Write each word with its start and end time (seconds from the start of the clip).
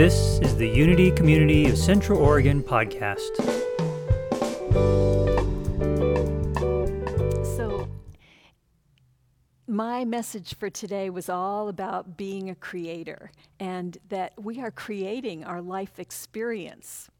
This 0.00 0.38
is 0.40 0.56
the 0.56 0.66
Unity 0.66 1.10
Community 1.10 1.66
of 1.66 1.76
Central 1.76 2.18
Oregon 2.18 2.62
podcast. 2.62 3.36
So, 7.54 7.86
my 9.66 10.06
message 10.06 10.54
for 10.54 10.70
today 10.70 11.10
was 11.10 11.28
all 11.28 11.68
about 11.68 12.16
being 12.16 12.48
a 12.48 12.54
creator 12.54 13.30
and 13.58 13.98
that 14.08 14.42
we 14.42 14.58
are 14.62 14.70
creating 14.70 15.44
our 15.44 15.60
life 15.60 15.98
experience. 15.98 17.10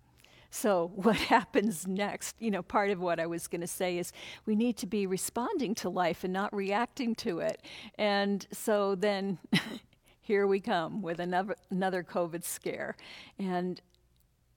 So, 0.50 0.90
what 0.94 1.16
happens 1.16 1.86
next? 1.86 2.34
You 2.38 2.50
know, 2.50 2.62
part 2.62 2.88
of 2.88 2.98
what 2.98 3.20
I 3.20 3.26
was 3.26 3.46
going 3.46 3.60
to 3.60 3.66
say 3.66 3.98
is 3.98 4.10
we 4.46 4.56
need 4.56 4.78
to 4.78 4.86
be 4.86 5.06
responding 5.06 5.74
to 5.74 5.90
life 5.90 6.24
and 6.24 6.32
not 6.32 6.50
reacting 6.54 7.14
to 7.16 7.40
it. 7.40 7.60
And 7.98 8.46
so 8.52 8.94
then 8.94 9.38
here 10.30 10.46
we 10.46 10.60
come 10.60 11.02
with 11.02 11.18
another, 11.18 11.56
another 11.70 12.04
COVID 12.04 12.44
scare. 12.44 12.94
And 13.40 13.80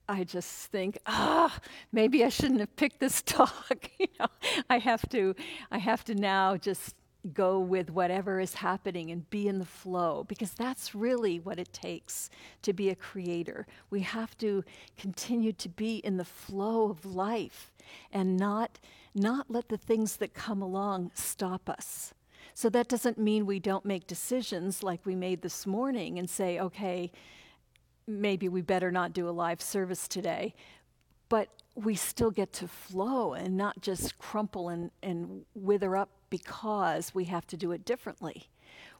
I 0.08 0.22
just 0.22 0.70
think, 0.70 0.98
ah, 1.04 1.52
maybe 1.90 2.22
I 2.24 2.28
shouldn't 2.28 2.60
have 2.60 2.76
picked 2.76 3.00
this 3.00 3.22
talk. 3.26 3.90
you 3.98 4.06
know, 4.20 4.28
I 4.70 4.78
have 4.78 5.08
to, 5.08 5.34
I 5.72 5.78
have 5.78 6.04
to 6.04 6.14
now 6.14 6.56
just 6.56 6.94
go 7.32 7.58
with 7.58 7.90
whatever 7.90 8.38
is 8.38 8.54
happening 8.54 9.10
and 9.10 9.28
be 9.30 9.48
in 9.48 9.58
the 9.58 9.64
flow 9.64 10.22
because 10.28 10.52
that's 10.52 10.94
really 10.94 11.40
what 11.40 11.58
it 11.58 11.72
takes 11.72 12.30
to 12.62 12.72
be 12.72 12.90
a 12.90 12.94
creator. 12.94 13.66
We 13.90 14.02
have 14.02 14.38
to 14.38 14.62
continue 14.96 15.52
to 15.54 15.68
be 15.68 15.96
in 15.96 16.18
the 16.18 16.24
flow 16.24 16.88
of 16.88 17.04
life 17.04 17.72
and 18.12 18.36
not 18.36 18.78
not 19.12 19.50
let 19.50 19.68
the 19.70 19.76
things 19.76 20.18
that 20.18 20.34
come 20.34 20.62
along 20.62 21.10
stop 21.14 21.68
us. 21.68 22.14
So 22.52 22.68
that 22.70 22.88
doesn't 22.88 23.18
mean 23.18 23.46
we 23.46 23.58
don't 23.58 23.84
make 23.84 24.06
decisions 24.06 24.82
like 24.82 25.04
we 25.04 25.14
made 25.14 25.42
this 25.42 25.66
morning 25.66 26.18
and 26.18 26.28
say, 26.28 26.58
okay, 26.60 27.10
maybe 28.06 28.48
we 28.48 28.60
better 28.60 28.90
not 28.90 29.12
do 29.12 29.28
a 29.28 29.30
live 29.30 29.62
service 29.62 30.06
today. 30.06 30.54
But 31.28 31.48
we 31.74 31.94
still 31.94 32.30
get 32.30 32.52
to 32.54 32.68
flow 32.68 33.32
and 33.32 33.56
not 33.56 33.80
just 33.80 34.18
crumple 34.18 34.68
and, 34.68 34.90
and 35.02 35.44
wither 35.54 35.96
up 35.96 36.10
because 36.30 37.14
we 37.14 37.24
have 37.24 37.46
to 37.48 37.56
do 37.56 37.72
it 37.72 37.84
differently. 37.84 38.48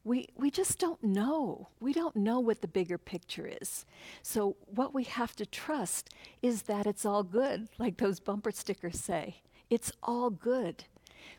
We, 0.05 0.29
we 0.37 0.51
just 0.51 0.79
don't 0.79 1.03
know. 1.03 1.69
We 1.81 1.93
don't 1.93 2.17
know 2.17 2.39
what 2.39 2.61
the 2.61 2.69
bigger 2.69 2.99
picture 2.99 3.51
is. 3.61 3.87
So, 4.23 4.57
what 4.67 4.93
we 4.93 5.05
have 5.05 5.35
to 5.37 5.47
trust 5.47 6.11
is 6.43 6.63
that 6.63 6.87
it's 6.87 7.07
all 7.07 7.23
good, 7.23 7.69
like 7.79 7.97
those 7.97 8.21
bumper 8.21 8.51
stickers 8.51 9.01
say. 9.01 9.37
It's 9.71 9.91
all 10.03 10.29
good 10.29 10.85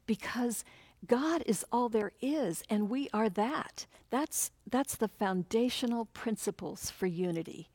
because 0.08 0.66
God 1.08 1.44
is 1.46 1.66
all 1.72 1.90
there 1.90 2.12
is, 2.22 2.64
and 2.70 2.90
we 2.90 3.10
are 3.14 3.30
that. 3.30 3.86
That's, 4.10 4.52
that's 4.70 4.96
the 4.96 5.08
foundational 5.08 6.06
principles 6.06 6.90
for 6.90 7.06
unity. 7.06 7.70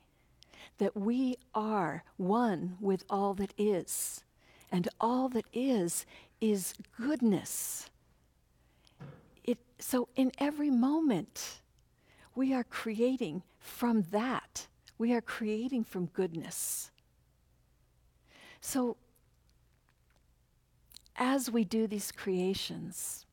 That 0.78 0.96
we 0.96 1.36
are 1.54 2.04
one 2.16 2.76
with 2.80 3.04
all 3.10 3.34
that 3.34 3.52
is. 3.58 4.24
And 4.72 4.88
all 5.00 5.28
that 5.30 5.46
is, 5.52 6.06
is 6.40 6.74
goodness. 6.96 7.90
It, 9.44 9.58
so, 9.78 10.08
in 10.16 10.32
every 10.38 10.70
moment, 10.70 11.60
we 12.34 12.54
are 12.54 12.64
creating 12.64 13.42
from 13.58 14.06
that. 14.10 14.66
We 14.96 15.12
are 15.12 15.20
creating 15.20 15.84
from 15.84 16.06
goodness. 16.06 16.90
So, 18.60 18.96
as 21.20 21.50
we 21.50 21.64
do 21.64 21.86
these 21.86 22.10
creations, 22.10 23.26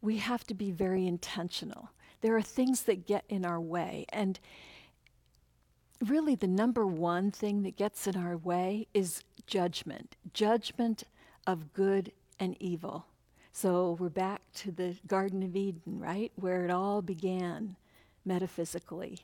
we 0.00 0.16
have 0.16 0.44
to 0.44 0.54
be 0.54 0.70
very 0.70 1.06
intentional. 1.06 1.90
There 2.22 2.34
are 2.36 2.42
things 2.42 2.82
that 2.84 3.06
get 3.06 3.24
in 3.28 3.44
our 3.44 3.60
way. 3.60 4.06
And 4.08 4.40
really, 6.04 6.34
the 6.34 6.48
number 6.48 6.86
one 6.86 7.30
thing 7.30 7.62
that 7.62 7.76
gets 7.76 8.06
in 8.06 8.16
our 8.16 8.36
way 8.36 8.88
is 8.94 9.22
judgment 9.46 10.16
judgment 10.32 11.02
of 11.46 11.72
good 11.72 12.12
and 12.40 12.56
evil. 12.60 13.06
So 13.52 13.96
we're 13.98 14.08
back 14.08 14.40
to 14.54 14.72
the 14.72 14.96
Garden 15.06 15.42
of 15.42 15.54
Eden, 15.54 15.82
right? 16.00 16.32
Where 16.36 16.64
it 16.64 16.70
all 16.70 17.02
began 17.02 17.76
metaphysically. 18.24 19.18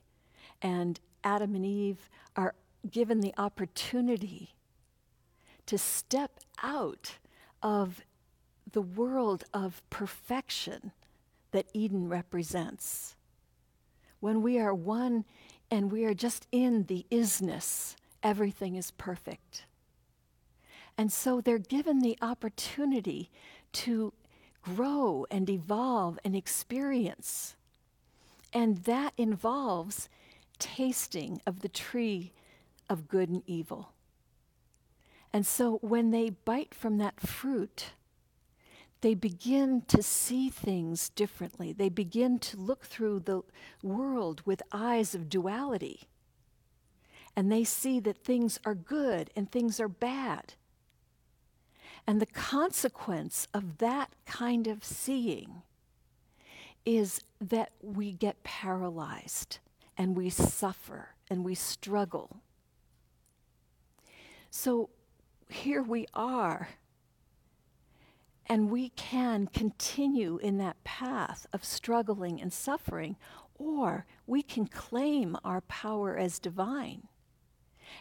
And 0.61 1.01
Adam 1.25 1.55
and 1.55 1.65
Eve 1.65 2.11
are 2.37 2.55
given 2.91 3.21
the 3.21 3.33
opportunity 3.39 4.55
to 5.67 5.79
step 5.79 6.41
out 6.63 7.17
of 7.63 8.03
the 8.71 8.83
world 8.83 9.45
of 9.55 9.83
perfection 9.91 10.93
that 11.53 11.67
Eden 11.73 12.09
represents. 12.09 13.17
When 14.21 14.43
we 14.43 14.59
are 14.59 14.75
one 14.75 15.25
and 15.71 15.91
we 15.93 16.05
are 16.05 16.15
just 16.15 16.47
in 16.53 16.85
the 16.85 17.07
isness, 17.11 17.97
everything 18.23 18.75
is 18.75 18.91
perfect. 18.93 19.65
And 20.97 21.13
so 21.13 21.41
they're 21.41 21.59
given 21.59 22.01
the 22.01 22.19
opportunity 22.21 23.31
to 23.73 24.13
grow 24.63 25.27
and 25.31 25.49
evolve 25.49 26.19
and 26.25 26.35
experience. 26.35 27.55
And 28.53 28.79
that 28.85 29.13
involves 29.17 30.09
tasting 30.59 31.41
of 31.47 31.61
the 31.61 31.69
tree 31.69 32.33
of 32.91 33.09
good 33.09 33.29
and 33.29 33.43
evil. 33.47 33.93
And 35.33 35.47
so 35.47 35.79
when 35.83 36.11
they 36.11 36.31
bite 36.31 36.75
from 36.75 36.99
that 36.99 37.21
fruit, 37.21 37.93
they 39.01 39.15
begin 39.15 39.83
to 39.89 40.03
see 40.03 40.49
things 40.49 41.11
differently. 41.11 41.73
They 41.73 41.89
begin 41.89 42.39
to 42.41 42.57
look 42.57 42.85
through 42.85 43.21
the 43.21 43.43
world 43.83 44.43
with 44.45 44.63
eyes 44.73 45.15
of 45.15 45.29
duality. 45.29 46.09
And 47.37 47.53
they 47.53 47.63
see 47.63 48.01
that 48.01 48.25
things 48.25 48.59
are 48.65 48.75
good 48.75 49.31
and 49.37 49.51
things 49.51 49.79
are 49.79 49.89
bad. 49.89 50.55
And 52.07 52.21
the 52.21 52.27
consequence 52.27 53.47
of 53.55 53.79
that 53.79 54.11
kind 54.27 54.67
of 54.67 54.83
seeing 54.83 55.63
is 56.85 57.21
that 57.41 57.71
we 57.83 58.13
get 58.13 58.43
paralyzed 58.43 59.59
and 59.97 60.17
we 60.17 60.31
suffer 60.31 61.11
and 61.29 61.45
we 61.45 61.55
struggle. 61.55 62.41
So 64.51 64.89
here 65.49 65.83
we 65.83 66.07
are. 66.15 66.69
And 68.47 68.71
we 68.71 68.91
can 68.91 69.47
continue 69.47 70.39
in 70.39 70.59
that 70.59 70.83
path 70.85 71.47
of 71.53 71.65
struggling 71.65 72.41
and 72.41 72.53
suffering, 72.53 73.17
or 73.55 74.07
we 74.27 74.43
can 74.43 74.67
claim 74.67 75.37
our 75.45 75.61
power 75.63 76.17
as 76.17 76.39
divine. 76.39 77.09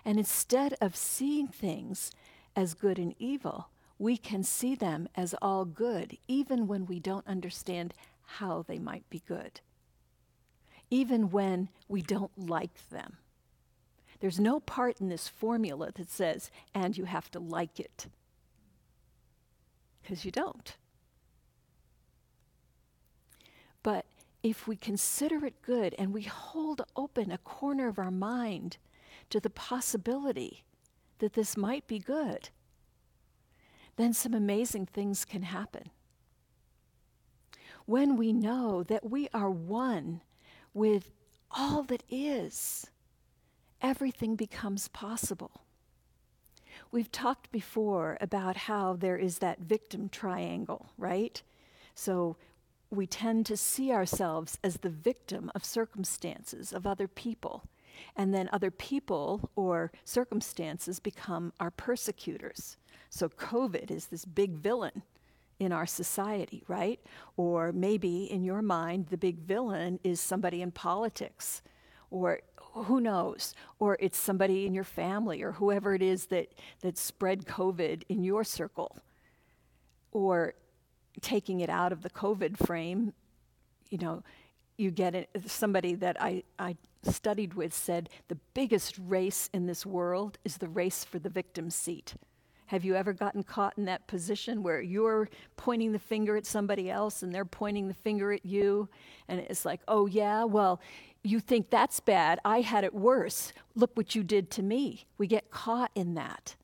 And 0.06 0.18
instead 0.18 0.76
of 0.80 0.96
seeing 0.96 1.48
things 1.48 2.12
as 2.56 2.74
good 2.74 2.98
and 2.98 3.14
evil, 3.20 3.70
we 4.00 4.16
can 4.16 4.44
see 4.44 4.76
them 4.76 5.10
as 5.16 5.34
all 5.42 5.66
good, 5.66 6.18
even 6.28 6.68
when 6.68 6.86
we 6.86 7.00
don't 7.00 7.28
understand 7.28 7.94
how 8.24 8.64
they 8.68 8.78
might 8.78 9.10
be 9.10 9.22
good, 9.28 9.62
even 10.90 11.30
when 11.30 11.70
we 11.88 12.02
don't 12.02 12.38
like 12.38 12.90
them. 12.90 13.18
There's 14.20 14.40
no 14.40 14.60
part 14.60 15.00
in 15.00 15.10
this 15.10 15.28
formula 15.28 15.92
that 15.96 16.10
says, 16.10 16.50
and 16.74 16.98
you 16.98 17.06
have 17.06 17.30
to 17.32 17.40
like 17.40 17.80
it. 17.80 18.08
Because 20.02 20.26
you 20.26 20.32
don't. 20.32 20.76
But 23.84 24.06
if 24.44 24.68
we 24.68 24.76
consider 24.76 25.46
it 25.46 25.62
good 25.62 25.96
and 26.00 26.14
we 26.14 26.24
hold 26.24 26.82
open 26.96 27.32
a 27.32 27.38
corner 27.38 27.88
of 27.88 28.00
our 28.00 28.12
mind 28.12 28.78
to 29.30 29.40
the 29.40 29.50
possibility 29.50 30.64
that 31.20 31.34
this 31.34 31.58
might 31.58 31.88
be 31.88 32.00
good, 32.00 32.50
then 33.98 34.14
some 34.14 34.34
amazing 34.34 34.86
things 34.86 35.26
can 35.26 35.44
happen. 35.44 35.90
When 37.86 38.16
we 38.16 38.34
know 38.34 38.84
that 38.84 39.10
we 39.10 39.28
are 39.34 39.50
one 39.50 40.22
with 40.74 41.12
all 41.52 41.84
that 41.84 42.04
is, 42.10 42.88
everything 43.82 44.36
becomes 44.36 44.88
possible. 44.88 45.62
We've 46.92 47.12
talked 47.12 47.52
before 47.52 48.18
about 48.22 48.56
how 48.56 48.94
there 48.94 49.18
is 49.18 49.40
that 49.40 49.60
victim 49.60 50.10
triangle, 50.10 50.90
right? 50.98 51.42
So 51.96 52.38
we 52.90 53.08
tend 53.08 53.46
to 53.48 53.58
see 53.58 53.92
ourselves 53.92 54.58
as 54.64 54.78
the 54.78 54.90
victim 54.90 55.52
of 55.54 55.66
circumstances, 55.66 56.72
of 56.72 56.88
other 56.88 57.08
people. 57.08 57.64
And 58.16 58.34
then 58.34 58.50
other 58.54 58.72
people 58.72 59.50
or 59.56 59.92
circumstances 60.06 61.00
become 61.00 61.52
our 61.60 61.72
persecutors. 61.72 62.78
So 63.10 63.28
COVID 63.30 63.90
is 63.90 64.08
this 64.08 64.26
big 64.26 64.52
villain 64.52 65.02
in 65.60 65.72
our 65.72 65.88
society, 65.88 66.64
right? 66.68 67.00
Or 67.36 67.72
maybe 67.72 68.26
in 68.26 68.44
your 68.44 68.62
mind, 68.62 69.08
the 69.08 69.18
big 69.18 69.40
villain 69.40 70.00
is 70.04 70.20
somebody 70.20 70.62
in 70.62 70.72
politics 70.72 71.64
or 72.10 72.40
who 72.74 73.00
knows? 73.00 73.54
Or 73.80 73.98
it's 74.00 74.18
somebody 74.18 74.66
in 74.66 74.74
your 74.74 74.84
family 74.84 75.42
or 75.42 75.54
whoever 75.54 75.96
it 75.96 76.02
is 76.02 76.28
that, 76.28 76.50
that 76.82 76.98
spread 76.98 77.46
COVID 77.46 78.04
in 78.10 78.24
your 78.24 78.44
circle. 78.44 78.98
Or 80.12 80.54
taking 81.22 81.60
it 81.60 81.70
out 81.70 81.92
of 81.92 82.02
the 82.04 82.10
COVID 82.10 82.58
frame, 82.66 83.14
you 83.90 83.98
know, 83.98 84.24
you 84.78 84.92
get 84.92 85.16
it. 85.16 85.30
Somebody 85.48 85.96
that 85.96 86.22
I, 86.22 86.44
I 86.60 86.76
studied 87.04 87.54
with 87.56 87.74
said 87.74 88.10
the 88.28 88.38
biggest 88.54 88.98
race 89.08 89.50
in 89.54 89.66
this 89.66 89.86
world 89.86 90.38
is 90.46 90.58
the 90.58 90.68
race 90.68 91.04
for 91.04 91.20
the 91.20 91.30
victim 91.30 91.70
seat. 91.70 92.14
Have 92.68 92.84
you 92.84 92.96
ever 92.96 93.14
gotten 93.14 93.44
caught 93.44 93.78
in 93.78 93.86
that 93.86 94.08
position 94.08 94.62
where 94.62 94.82
you're 94.82 95.30
pointing 95.56 95.94
the 95.94 96.00
finger 96.00 96.36
at 96.36 96.46
somebody 96.46 96.92
else 96.92 97.24
and 97.24 97.34
they're 97.34 97.46
pointing 97.46 97.88
the 97.88 97.94
finger 97.94 98.34
at 98.34 98.46
you? 98.46 98.90
And 99.30 99.40
it's 99.40 99.64
like, 99.64 99.80
oh, 99.88 100.06
yeah, 100.06 100.44
well, 100.44 100.82
you 101.24 101.40
think 101.40 101.70
that's 101.70 102.00
bad. 102.00 102.40
I 102.46 102.62
had 102.62 102.84
it 102.84 102.94
worse. 102.94 103.54
Look 103.76 103.92
what 103.96 104.16
you 104.16 104.24
did 104.24 104.50
to 104.52 104.64
me. 104.64 105.06
We 105.18 105.28
get 105.28 105.52
caught 105.52 105.92
in 105.96 106.14
that. 106.16 106.56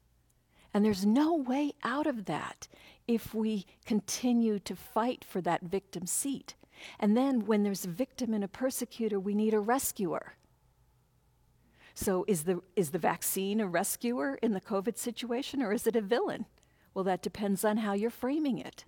And 0.73 0.83
there's 0.83 1.05
no 1.05 1.35
way 1.35 1.73
out 1.83 2.07
of 2.07 2.25
that 2.25 2.67
if 3.07 3.33
we 3.33 3.65
continue 3.85 4.59
to 4.59 4.75
fight 4.75 5.23
for 5.23 5.41
that 5.41 5.63
victim 5.63 6.07
seat. 6.07 6.55
And 6.99 7.15
then 7.15 7.45
when 7.45 7.63
there's 7.63 7.85
a 7.85 7.89
victim 7.89 8.33
and 8.33 8.43
a 8.43 8.47
persecutor, 8.47 9.19
we 9.19 9.35
need 9.35 9.53
a 9.53 9.59
rescuer. 9.59 10.33
So 11.93 12.25
is 12.27 12.43
the, 12.43 12.61
is 12.75 12.89
the 12.89 12.99
vaccine 12.99 13.59
a 13.59 13.67
rescuer 13.67 14.39
in 14.41 14.53
the 14.53 14.61
COVID 14.61 14.97
situation 14.97 15.61
or 15.61 15.73
is 15.73 15.85
it 15.85 15.95
a 15.95 16.01
villain? 16.01 16.45
Well, 16.93 17.03
that 17.05 17.21
depends 17.21 17.63
on 17.63 17.77
how 17.77 17.93
you're 17.93 18.09
framing 18.09 18.57
it. 18.57 18.85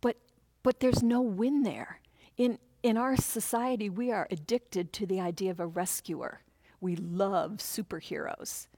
But, 0.00 0.16
but 0.62 0.80
there's 0.80 1.02
no 1.02 1.20
win 1.20 1.62
there. 1.62 2.00
In, 2.36 2.58
in 2.86 2.96
our 2.96 3.16
society, 3.16 3.90
we 3.90 4.12
are 4.12 4.28
addicted 4.30 4.92
to 4.92 5.06
the 5.06 5.20
idea 5.20 5.50
of 5.50 5.58
a 5.58 5.66
rescuer. 5.66 6.42
We 6.80 6.94
love 6.94 7.54
superheroes. 7.54 8.68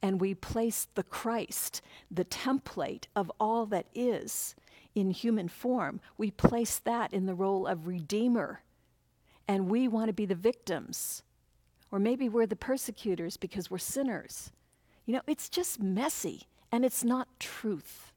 And 0.00 0.18
we 0.18 0.34
place 0.34 0.88
the 0.94 1.02
Christ, 1.02 1.82
the 2.10 2.24
template 2.24 3.04
of 3.14 3.30
all 3.38 3.66
that 3.66 3.86
is 3.94 4.54
in 4.94 5.10
human 5.10 5.48
form, 5.48 6.00
we 6.16 6.30
place 6.30 6.78
that 6.80 7.12
in 7.12 7.26
the 7.26 7.34
role 7.34 7.66
of 7.66 7.86
redeemer. 7.86 8.62
And 9.46 9.68
we 9.68 9.88
want 9.88 10.06
to 10.06 10.14
be 10.14 10.26
the 10.26 10.34
victims. 10.34 11.22
Or 11.92 11.98
maybe 11.98 12.30
we're 12.30 12.46
the 12.46 12.56
persecutors 12.56 13.36
because 13.36 13.70
we're 13.70 13.78
sinners. 13.78 14.52
You 15.04 15.14
know, 15.14 15.22
it's 15.26 15.50
just 15.50 15.80
messy 15.80 16.44
and 16.72 16.82
it's 16.82 17.04
not 17.04 17.28
truth. 17.38 18.09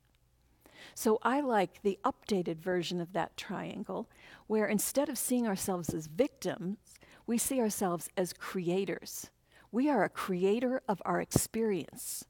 So 0.95 1.19
I 1.23 1.41
like 1.41 1.81
the 1.81 1.99
updated 2.03 2.57
version 2.57 3.01
of 3.01 3.13
that 3.13 3.35
triangle, 3.37 4.09
where 4.47 4.67
instead 4.67 5.09
of 5.09 5.17
seeing 5.17 5.47
ourselves 5.47 5.93
as 5.93 6.07
victims, 6.07 6.77
we 7.25 7.37
see 7.37 7.59
ourselves 7.59 8.09
as 8.17 8.33
creators. 8.33 9.29
We 9.71 9.89
are 9.89 10.03
a 10.03 10.09
creator 10.09 10.81
of 10.87 11.01
our 11.05 11.19
experience. 11.19 12.25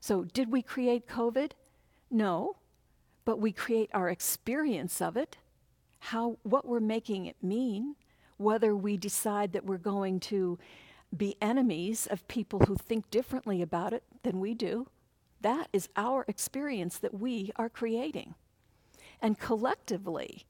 So, 0.00 0.24
did 0.24 0.52
we 0.52 0.60
create 0.60 1.08
COVID? 1.08 1.52
No, 2.10 2.56
but 3.24 3.40
we 3.40 3.52
create 3.52 3.90
our 3.92 4.08
experience 4.08 5.00
of 5.00 5.16
it, 5.16 5.38
how, 5.98 6.38
what 6.42 6.66
we're 6.66 6.80
making 6.80 7.26
it 7.26 7.36
mean, 7.42 7.96
whether 8.36 8.76
we 8.76 8.96
decide 8.96 9.52
that 9.52 9.64
we're 9.64 9.78
going 9.78 10.20
to 10.20 10.58
be 11.16 11.36
enemies 11.40 12.06
of 12.06 12.28
people 12.28 12.60
who 12.60 12.76
think 12.76 13.10
differently 13.10 13.62
about 13.62 13.92
it 13.92 14.02
than 14.22 14.40
we 14.40 14.54
do. 14.54 14.88
That 15.40 15.68
is 15.72 15.88
our 15.96 16.24
experience 16.28 16.98
that 16.98 17.14
we 17.14 17.52
are 17.56 17.68
creating. 17.68 18.34
And 19.20 19.38
collectively, 19.38 20.46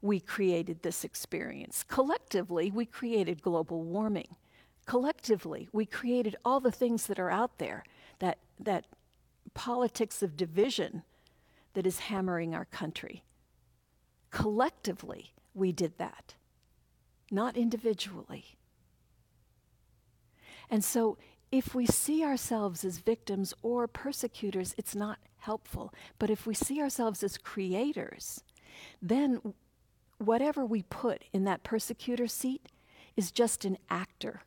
we 0.00 0.20
created 0.20 0.82
this 0.82 1.04
experience. 1.04 1.84
Collectively, 1.86 2.70
we 2.70 2.86
created 2.86 3.42
global 3.42 3.82
warming. 3.82 4.36
Collectively, 4.86 5.68
we 5.72 5.86
created 5.86 6.36
all 6.44 6.60
the 6.60 6.72
things 6.72 7.06
that 7.06 7.18
are 7.18 7.30
out 7.30 7.58
there 7.58 7.84
that, 8.18 8.38
that 8.58 8.86
politics 9.54 10.22
of 10.22 10.36
division 10.36 11.02
that 11.74 11.86
is 11.86 12.00
hammering 12.00 12.54
our 12.54 12.64
country. 12.64 13.22
Collectively, 14.30 15.32
we 15.54 15.72
did 15.72 15.98
that 15.98 16.34
not 17.32 17.56
individually. 17.56 18.58
And 20.70 20.84
so, 20.84 21.16
if 21.52 21.74
we 21.74 21.86
see 21.86 22.24
ourselves 22.24 22.84
as 22.84 22.98
victims 22.98 23.52
or 23.62 23.86
persecutors, 23.86 24.74
it's 24.78 24.94
not 24.94 25.18
helpful. 25.36 25.92
But 26.18 26.30
if 26.30 26.46
we 26.46 26.54
see 26.54 26.80
ourselves 26.80 27.22
as 27.22 27.36
creators, 27.36 28.42
then 29.02 29.54
whatever 30.18 30.64
we 30.64 30.82
put 30.82 31.24
in 31.32 31.44
that 31.44 31.62
persecutor 31.62 32.26
seat 32.26 32.66
is 33.16 33.30
just 33.30 33.66
an 33.66 33.76
actor. 33.90 34.42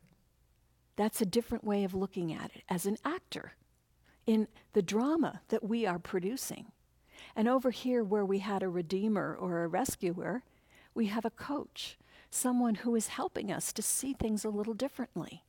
That's 0.96 1.20
a 1.20 1.26
different 1.26 1.64
way 1.64 1.84
of 1.84 1.94
looking 1.94 2.32
at 2.32 2.50
it 2.56 2.62
as 2.68 2.86
an 2.86 2.96
actor 3.04 3.52
in 4.26 4.48
the 4.72 4.82
drama 4.82 5.42
that 5.48 5.62
we 5.62 5.86
are 5.86 6.00
producing. 6.00 6.72
And 7.36 7.46
over 7.46 7.70
here, 7.70 8.02
where 8.02 8.24
we 8.24 8.40
had 8.40 8.62
a 8.62 8.68
redeemer 8.68 9.36
or 9.38 9.62
a 9.62 9.68
rescuer, 9.68 10.42
we 10.92 11.06
have 11.06 11.24
a 11.24 11.30
coach 11.30 11.96
someone 12.28 12.76
who 12.76 12.94
is 12.94 13.08
helping 13.08 13.52
us 13.52 13.72
to 13.72 13.82
see 13.82 14.12
things 14.12 14.44
a 14.44 14.50
little 14.50 14.74
differently, 14.74 15.44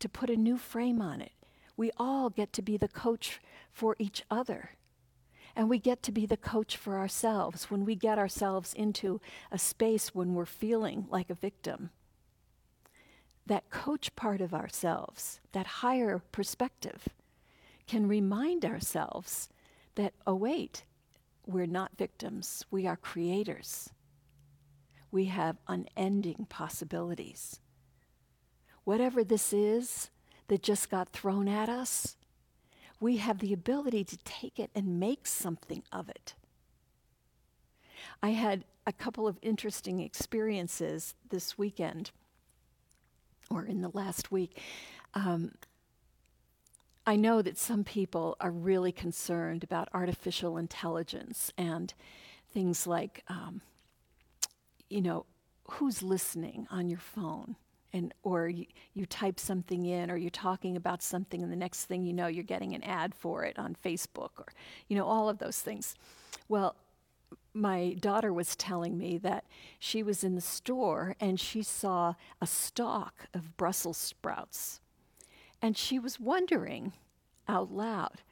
to 0.00 0.08
put 0.08 0.30
a 0.30 0.36
new 0.36 0.56
frame 0.56 1.00
on 1.00 1.20
it. 1.20 1.32
We 1.76 1.90
all 1.96 2.30
get 2.30 2.52
to 2.54 2.62
be 2.62 2.76
the 2.76 2.88
coach 2.88 3.40
for 3.72 3.96
each 3.98 4.22
other. 4.30 4.70
And 5.56 5.68
we 5.68 5.78
get 5.78 6.02
to 6.04 6.12
be 6.12 6.26
the 6.26 6.36
coach 6.36 6.76
for 6.76 6.98
ourselves 6.98 7.70
when 7.70 7.84
we 7.84 7.94
get 7.94 8.18
ourselves 8.18 8.74
into 8.74 9.20
a 9.52 9.58
space 9.58 10.14
when 10.14 10.34
we're 10.34 10.46
feeling 10.46 11.06
like 11.10 11.30
a 11.30 11.34
victim. 11.34 11.90
That 13.46 13.70
coach 13.70 14.16
part 14.16 14.40
of 14.40 14.54
ourselves, 14.54 15.40
that 15.52 15.66
higher 15.66 16.22
perspective, 16.32 17.08
can 17.86 18.08
remind 18.08 18.64
ourselves 18.64 19.48
that, 19.94 20.14
oh, 20.26 20.34
wait, 20.34 20.84
we're 21.46 21.66
not 21.66 21.98
victims, 21.98 22.64
we 22.70 22.86
are 22.86 22.96
creators 22.96 23.90
we 25.14 25.26
have 25.26 25.56
unending 25.68 26.44
possibilities. 26.48 27.60
Whatever 28.84 29.24
this 29.24 29.52
is 29.52 30.10
that 30.48 30.62
just 30.62 30.90
got 30.90 31.08
thrown 31.10 31.48
at 31.48 31.68
us, 31.68 32.16
we 33.00 33.16
have 33.16 33.38
the 33.38 33.52
ability 33.52 34.04
to 34.04 34.16
take 34.18 34.58
it 34.58 34.70
and 34.74 35.00
make 35.00 35.26
something 35.26 35.82
of 35.92 36.08
it. 36.08 36.34
I 38.22 38.30
had 38.30 38.64
a 38.86 38.92
couple 38.92 39.26
of 39.26 39.38
interesting 39.42 40.00
experiences 40.00 41.14
this 41.30 41.58
weekend, 41.58 42.10
or 43.50 43.64
in 43.64 43.80
the 43.80 43.90
last 43.92 44.30
week. 44.30 44.60
Um, 45.14 45.52
I 47.06 47.16
know 47.16 47.42
that 47.42 47.58
some 47.58 47.84
people 47.84 48.36
are 48.40 48.50
really 48.50 48.92
concerned 48.92 49.62
about 49.64 49.88
artificial 49.92 50.56
intelligence 50.56 51.52
and 51.58 51.92
things 52.52 52.86
like 52.86 53.22
um, 53.28 53.60
you 54.88 55.00
know, 55.00 55.26
who's 55.70 56.02
listening 56.02 56.66
on 56.70 56.88
your 56.88 56.98
phone? 57.00 57.56
And, 57.94 58.12
or 58.24 58.48
you, 58.48 58.66
you 58.92 59.06
type 59.06 59.38
something 59.38 59.86
in 59.86 60.10
or 60.10 60.16
you're 60.16 60.28
talking 60.28 60.76
about 60.76 61.00
something 61.00 61.42
and 61.44 61.52
the 61.52 61.56
next 61.56 61.84
thing 61.84 62.04
you 62.04 62.12
know 62.12 62.26
you're 62.26 62.42
getting 62.42 62.74
an 62.74 62.82
ad 62.82 63.14
for 63.14 63.44
it 63.44 63.56
on 63.56 63.76
facebook 63.84 64.30
or 64.36 64.48
you 64.88 64.96
know 64.96 65.06
all 65.06 65.28
of 65.28 65.38
those 65.38 65.60
things 65.60 65.94
well 66.48 66.74
my 67.54 67.94
daughter 68.00 68.32
was 68.32 68.56
telling 68.56 68.98
me 68.98 69.16
that 69.18 69.44
she 69.78 70.02
was 70.02 70.24
in 70.24 70.34
the 70.34 70.40
store 70.40 71.14
and 71.20 71.38
she 71.38 71.62
saw 71.62 72.14
a 72.40 72.46
stalk 72.46 73.26
of 73.32 73.56
Brussels 73.56 73.96
sprouts. 73.96 74.80
And 75.62 75.76
she 75.76 75.98
was 75.98 76.18
wondering 76.18 76.92
out 77.48 77.72
loud, 77.72 78.22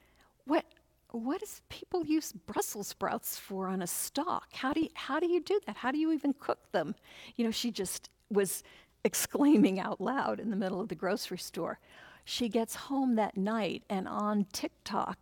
what, 0.44 0.64
what 1.12 1.40
does 1.40 1.62
people 1.68 2.04
use 2.04 2.32
Brussels 2.32 2.88
sprouts 2.88 3.38
for 3.38 3.68
on 3.68 3.80
a 3.80 3.86
stalk? 3.86 4.48
How 4.52 4.72
do 4.72 4.80
you, 4.80 4.88
how 4.94 5.20
do 5.20 5.28
you 5.28 5.40
do 5.40 5.60
that? 5.66 5.76
How 5.76 5.92
do 5.92 5.98
you 5.98 6.12
even 6.12 6.34
cook 6.34 6.72
them? 6.72 6.96
You 7.36 7.44
know, 7.44 7.52
she 7.52 7.70
just 7.70 8.10
was 8.28 8.64
exclaiming 9.04 9.80
out 9.80 10.00
loud 10.00 10.40
in 10.40 10.50
the 10.50 10.56
middle 10.56 10.80
of 10.80 10.88
the 10.88 10.94
grocery 10.94 11.38
store. 11.38 11.78
She 12.24 12.48
gets 12.48 12.74
home 12.74 13.16
that 13.16 13.36
night, 13.36 13.82
and 13.90 14.06
on 14.06 14.46
TikTok, 14.52 15.18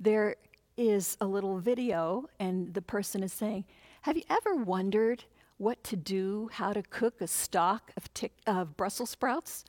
there 0.00 0.36
is 0.76 1.16
a 1.20 1.26
little 1.26 1.58
video, 1.58 2.28
and 2.40 2.74
the 2.74 2.82
person 2.82 3.22
is 3.22 3.32
saying, 3.32 3.64
Have 4.02 4.16
you 4.16 4.24
ever 4.28 4.56
wondered 4.56 5.24
what 5.58 5.84
to 5.84 5.96
do, 5.96 6.50
how 6.52 6.72
to 6.72 6.82
cook 6.82 7.20
a 7.20 7.28
stock 7.28 7.92
of, 7.96 8.12
tic- 8.14 8.40
of 8.46 8.76
Brussels 8.76 9.10
sprouts? 9.10 9.64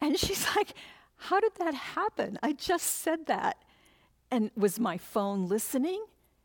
And 0.00 0.18
she's 0.18 0.46
like, 0.56 0.74
How 1.16 1.40
did 1.40 1.52
that 1.58 1.74
happen? 1.74 2.38
I 2.42 2.52
just 2.52 2.86
said 2.86 3.26
that. 3.26 3.58
And 4.30 4.50
was 4.56 4.80
my 4.80 4.96
phone 4.96 5.46
listening? 5.46 6.02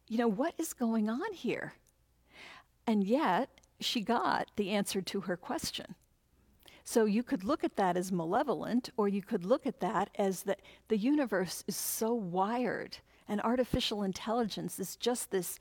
You 0.10 0.17
know, 0.17 0.27
what 0.27 0.53
is 0.57 0.74
going 0.74 1.10
on 1.10 1.34
here? 1.34 1.74
And 2.86 3.05
yet, 3.05 3.50
she 3.79 4.01
got 4.01 4.50
the 4.57 4.72
answer 4.72 5.01
to 5.01 5.22
her 5.22 5.38
question. 5.38 5.96
So 6.89 7.03
you 7.03 7.22
could 7.22 7.44
look 7.44 7.65
at 7.65 7.75
that 7.75 7.98
as 7.98 8.13
malevolent, 8.13 8.91
or 8.96 9.10
you 9.10 9.22
could 9.22 9.44
look 9.44 9.67
at 9.67 9.82
that 9.82 10.10
as 10.17 10.44
that 10.44 10.62
the 10.88 10.96
universe 10.98 11.62
is 11.67 11.75
so 11.75 12.13
wired, 12.13 13.00
and 13.27 13.41
artificial 13.41 14.03
intelligence 14.03 14.79
is 14.79 14.96
just 14.96 15.29
this, 15.29 15.60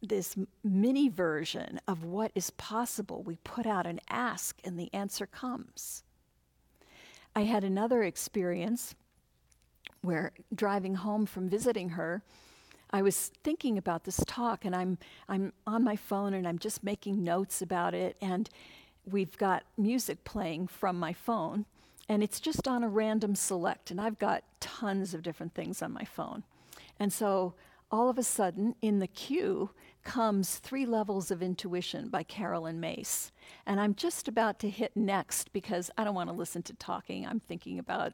this 0.00 0.36
mini 0.62 1.08
version 1.08 1.80
of 1.88 2.04
what 2.04 2.30
is 2.36 2.50
possible. 2.50 3.24
We 3.24 3.38
put 3.42 3.66
out 3.66 3.88
an 3.88 3.98
ask, 4.08 4.60
and 4.62 4.78
the 4.78 4.88
answer 4.94 5.26
comes. 5.26 6.04
I 7.34 7.40
had 7.40 7.64
another 7.64 8.04
experience 8.04 8.94
where 10.02 10.30
driving 10.54 10.94
home 10.94 11.26
from 11.26 11.48
visiting 11.48 11.88
her, 11.88 12.22
I 12.90 13.02
was 13.02 13.32
thinking 13.42 13.78
about 13.78 14.04
this 14.04 14.22
talk, 14.28 14.64
and 14.64 14.76
I'm 14.76 14.98
I'm 15.28 15.52
on 15.66 15.82
my 15.82 15.96
phone, 15.96 16.34
and 16.34 16.46
I'm 16.46 16.60
just 16.60 16.84
making 16.84 17.24
notes 17.24 17.60
about 17.60 17.94
it, 17.94 18.16
and 18.20 18.48
we've 19.10 19.36
got 19.38 19.64
music 19.76 20.24
playing 20.24 20.68
from 20.68 20.98
my 20.98 21.12
phone, 21.12 21.66
and 22.08 22.22
it's 22.22 22.40
just 22.40 22.68
on 22.68 22.82
a 22.82 22.88
random 22.88 23.34
select, 23.34 23.90
and 23.90 24.00
I've 24.00 24.18
got 24.18 24.44
tons 24.60 25.14
of 25.14 25.22
different 25.22 25.54
things 25.54 25.82
on 25.82 25.92
my 25.92 26.04
phone, 26.04 26.42
and 26.98 27.12
so 27.12 27.54
all 27.90 28.08
of 28.08 28.18
a 28.18 28.22
sudden 28.22 28.74
in 28.82 28.98
the 28.98 29.06
queue 29.06 29.70
comes 30.02 30.56
Three 30.56 30.86
Levels 30.86 31.30
of 31.30 31.42
Intuition 31.42 32.08
by 32.08 32.22
Carolyn 32.22 32.80
Myss. 32.80 33.32
And 33.66 33.80
I'm 33.80 33.94
just 33.94 34.28
about 34.28 34.58
to 34.60 34.70
hit 34.70 34.96
next 34.96 35.52
because 35.52 35.90
I 35.98 36.04
don't 36.04 36.14
want 36.14 36.30
to 36.30 36.34
listen 36.36 36.62
to 36.64 36.74
talking. 36.74 37.26
I'm 37.26 37.40
thinking 37.40 37.78
about, 37.78 38.12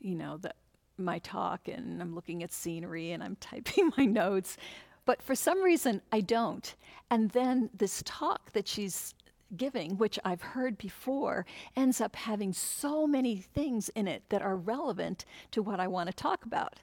you 0.00 0.14
know, 0.14 0.36
the, 0.36 0.54
my 0.98 1.18
talk 1.18 1.68
and 1.68 2.00
I'm 2.00 2.14
looking 2.14 2.42
at 2.42 2.52
scenery 2.52 3.12
and 3.12 3.22
I'm 3.22 3.36
typing 3.40 3.92
my 3.96 4.04
notes. 4.04 4.56
But 5.04 5.20
for 5.20 5.34
some 5.34 5.62
reason, 5.62 6.00
I 6.12 6.20
don't. 6.20 6.74
And 7.10 7.30
then 7.30 7.70
this 7.74 8.02
talk 8.06 8.52
that 8.52 8.68
she's 8.68 9.14
giving, 9.56 9.98
which 9.98 10.18
I've 10.24 10.42
heard 10.42 10.78
before, 10.78 11.46
ends 11.76 12.00
up 12.00 12.16
having 12.16 12.52
so 12.52 13.06
many 13.06 13.36
things 13.36 13.88
in 13.90 14.08
it 14.08 14.24
that 14.28 14.42
are 14.42 14.56
relevant 14.56 15.24
to 15.52 15.62
what 15.62 15.80
I 15.80 15.88
want 15.88 16.08
to 16.08 16.14
talk 16.14 16.44
about. 16.44 16.80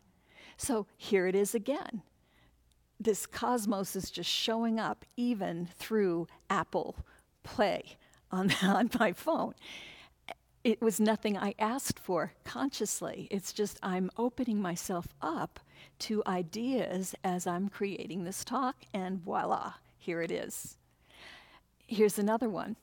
So 0.57 0.87
here 0.97 1.27
it 1.27 1.35
is 1.35 1.55
again 1.55 2.03
this 2.99 3.25
cosmos 3.25 3.95
is 3.95 4.11
just 4.11 4.29
showing 4.29 4.79
up 4.79 5.05
even 5.15 5.69
through 5.77 6.27
Apple 6.49 6.97
Play 7.43 7.97
on, 8.31 8.51
on 8.63 8.89
my 8.99 9.13
phone. 9.13 9.53
It 10.63 10.81
was 10.81 10.99
nothing 10.99 11.37
I 11.37 11.55
asked 11.57 11.97
for 11.97 12.33
consciously. 12.43 13.29
It's 13.31 13.53
just 13.53 13.79
I'm 13.81 14.11
opening 14.17 14.61
myself 14.61 15.07
up 15.21 15.59
to 15.99 16.21
ideas 16.27 17.15
as 17.23 17.47
I'm 17.47 17.69
creating 17.69 18.25
this 18.25 18.43
talk, 18.43 18.75
and 18.93 19.19
voila, 19.19 19.75
here 19.97 20.21
it 20.21 20.31
is. 20.31 20.78
Here's 21.89 22.19
another 22.19 22.49
one 22.49 22.75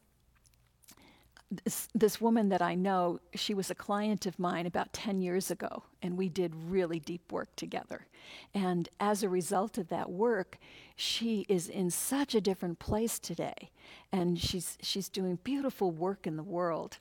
this, 1.65 1.89
this 1.95 2.21
woman 2.21 2.49
that 2.49 2.61
I 2.61 2.75
know, 2.75 3.21
she 3.37 3.55
was 3.55 3.71
a 3.71 3.75
client 3.75 4.27
of 4.27 4.37
mine 4.37 4.67
about 4.67 4.93
10 4.93 5.21
years 5.21 5.49
ago, 5.49 5.85
and 6.03 6.17
we 6.17 6.29
did 6.29 6.53
really 6.69 6.99
deep 6.99 7.31
work 7.31 7.55
together. 7.55 8.05
And 8.53 8.89
as 8.99 9.23
a 9.23 9.29
result 9.29 9.79
of 9.79 9.87
that 9.89 10.11
work, 10.11 10.59
she 10.97 11.47
is 11.49 11.69
in 11.69 11.93
such 11.93 12.35
a 12.35 12.41
different 12.41 12.81
place 12.81 13.21
today, 13.21 13.71
and 14.11 14.41
she's, 14.41 14.77
she's 14.83 15.09
doing 15.09 15.39
beautiful 15.45 15.93
work 15.93 16.27
in 16.27 16.37
the 16.37 16.43
world. 16.43 16.99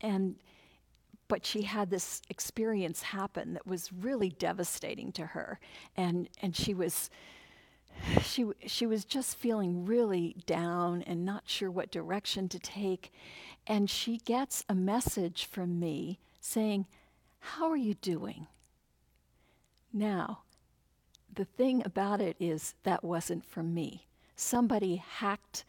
And 0.00 0.36
but 1.26 1.46
she 1.46 1.62
had 1.62 1.90
this 1.90 2.22
experience 2.28 3.02
happen 3.02 3.54
that 3.54 3.66
was 3.66 3.92
really 3.92 4.30
devastating 4.30 5.12
to 5.12 5.26
her, 5.26 5.58
and, 5.96 6.28
and 6.42 6.56
she 6.56 6.74
was 6.74 7.10
she 8.22 8.46
she 8.66 8.86
was 8.86 9.04
just 9.04 9.36
feeling 9.36 9.84
really 9.84 10.36
down 10.46 11.02
and 11.02 11.24
not 11.24 11.44
sure 11.46 11.70
what 11.70 11.90
direction 11.90 12.48
to 12.48 12.58
take 12.58 13.12
and 13.66 13.88
she 13.88 14.18
gets 14.18 14.64
a 14.68 14.74
message 14.74 15.44
from 15.44 15.78
me 15.78 16.18
saying, 16.40 16.86
How 17.38 17.70
are 17.70 17.76
you 17.76 17.94
doing? 17.94 18.46
Now, 19.92 20.40
the 21.32 21.44
thing 21.44 21.82
about 21.84 22.20
it 22.20 22.36
is 22.40 22.74
that 22.82 23.04
wasn't 23.04 23.44
from 23.44 23.72
me. 23.74 24.08
Somebody 24.34 24.96
hacked 24.96 25.64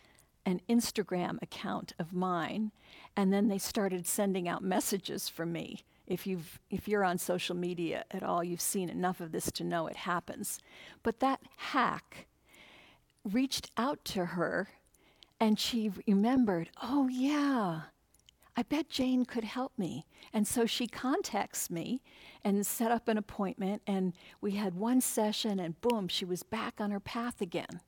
an 0.46 0.62
Instagram 0.68 1.42
account 1.44 1.94
of 2.00 2.14
mine, 2.14 2.72
and 3.16 3.32
then 3.32 3.48
they 3.48 3.60
started 3.60 4.08
sending 4.08 4.48
out 4.48 4.64
messages 4.64 5.30
from 5.30 5.52
me. 5.52 5.84
If, 6.08 6.28
you've, 6.28 6.60
if 6.70 6.88
you're 6.88 7.04
on 7.04 7.18
social 7.18 7.56
media 7.56 8.04
at 8.12 8.24
all, 8.24 8.44
you've 8.44 8.62
seen 8.62 8.90
enough 8.90 9.22
of 9.22 9.32
this 9.32 9.52
to 9.54 9.64
know 9.64 9.88
it 9.88 9.96
happens. 9.96 10.60
But 11.04 11.20
that 11.20 11.42
hack 11.58 12.28
reached 13.24 13.72
out 13.78 14.04
to 14.06 14.26
her 14.26 14.70
and 15.40 15.60
she 15.60 15.92
remembered, 16.08 16.70
oh, 16.82 17.08
yeah, 17.08 17.82
I 18.56 18.64
bet 18.64 18.90
Jane 18.90 19.26
could 19.26 19.44
help 19.44 19.72
me. 19.78 20.06
And 20.34 20.48
so 20.48 20.66
she 20.66 20.86
contacts 20.86 21.70
me 21.70 22.02
and 22.44 22.66
set 22.66 22.92
up 22.92 23.08
an 23.08 23.18
appointment. 23.18 23.82
And 23.88 24.14
we 24.40 24.52
had 24.52 24.76
one 24.76 25.02
session, 25.02 25.60
and 25.60 25.80
boom, 25.82 26.08
she 26.08 26.26
was 26.26 26.44
back 26.44 26.76
on 26.80 26.92
her 26.92 27.00
path 27.00 27.42
again. 27.42 27.82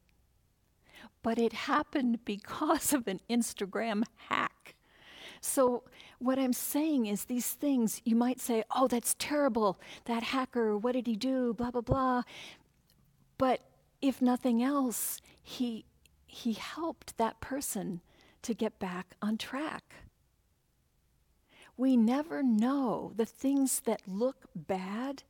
But 1.21 1.37
it 1.37 1.53
happened 1.53 2.25
because 2.25 2.93
of 2.93 3.07
an 3.07 3.19
Instagram 3.29 4.03
hack. 4.29 4.52
So, 5.45 5.83
what 6.19 6.39
I'm 6.39 6.53
saying 6.53 7.07
is, 7.07 7.25
these 7.25 7.51
things 7.51 8.01
you 8.05 8.15
might 8.15 8.39
say, 8.39 8.63
oh, 8.73 8.87
that's 8.87 9.13
terrible. 9.19 9.77
That 10.05 10.23
hacker, 10.23 10.77
what 10.77 10.93
did 10.93 11.05
he 11.05 11.17
do? 11.17 11.53
Blah, 11.53 11.71
blah, 11.71 11.81
blah. 11.81 12.23
But 13.37 13.59
if 14.01 14.21
nothing 14.21 14.63
else, 14.63 15.21
he 15.41 15.85
he 16.25 16.53
helped 16.53 17.17
that 17.17 17.41
person 17.41 18.01
to 18.41 18.53
get 18.53 18.79
back 18.79 19.15
on 19.21 19.37
track. 19.37 19.83
We 21.75 21.97
never 21.97 22.41
know 22.41 23.11
the 23.15 23.25
things 23.25 23.81
that 23.81 24.07
look 24.07 24.47
bad, 24.55 25.23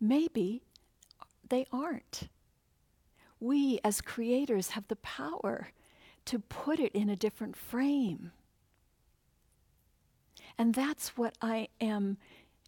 maybe 0.00 0.62
they 1.48 1.66
aren't. 1.72 2.28
We 3.40 3.80
as 3.82 4.00
creators 4.00 4.70
have 4.70 4.86
the 4.88 4.96
power 4.96 5.72
to 6.26 6.38
put 6.38 6.78
it 6.78 6.92
in 6.92 7.08
a 7.08 7.16
different 7.16 7.56
frame. 7.56 8.32
And 10.60 10.74
that's 10.74 11.16
what 11.16 11.38
I 11.40 11.68
am 11.80 12.18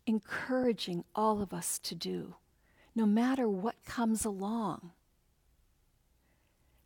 encouraging 0.06 1.04
all 1.14 1.42
of 1.42 1.52
us 1.52 1.78
to 1.80 1.94
do, 1.94 2.36
no 2.94 3.04
matter 3.04 3.46
what 3.46 3.84
comes 3.84 4.24
along 4.24 4.92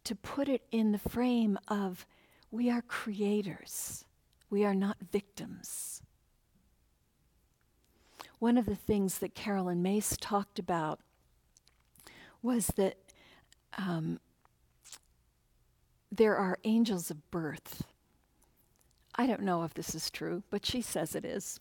to 0.02 0.16
put 0.16 0.48
it 0.48 0.62
in 0.72 0.90
the 0.90 0.98
frame 0.98 1.60
of 1.68 2.06
we 2.50 2.68
are 2.68 2.82
creators, 2.82 4.04
we 4.50 4.64
are 4.64 4.74
not 4.74 4.96
victims. 5.12 6.02
One 8.40 8.58
of 8.58 8.66
the 8.66 8.74
things 8.74 9.18
that 9.18 9.32
Carolyn 9.32 9.82
Myss 9.82 10.16
talked 10.20 10.58
about 10.58 10.98
was 12.42 12.66
that 12.74 12.96
um, 13.78 14.18
there 16.10 16.34
are 16.34 16.58
angels 16.64 17.12
of 17.12 17.30
birth. 17.30 17.84
I 19.16 19.26
don't 19.26 19.42
know 19.42 19.64
if 19.64 19.74
this 19.74 19.94
is 19.94 20.10
true, 20.10 20.42
but 20.50 20.66
she 20.66 20.82
says 20.82 21.14
it 21.14 21.24
is. 21.24 21.58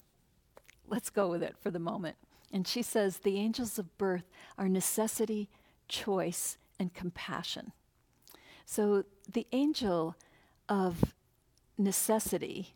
Let's 0.88 1.10
go 1.10 1.28
with 1.28 1.42
it 1.42 1.56
for 1.60 1.72
the 1.72 1.80
moment. 1.80 2.18
And 2.52 2.68
she 2.68 2.82
says 2.82 3.18
the 3.18 3.38
angels 3.38 3.80
of 3.80 3.98
birth 3.98 4.26
are 4.58 4.70
necessity, 4.70 5.50
choice, 5.88 6.58
and 6.80 6.94
compassion. 6.94 7.72
So 8.66 9.04
the 9.32 9.48
angel 9.52 10.16
of 10.68 11.14
necessity 11.78 12.76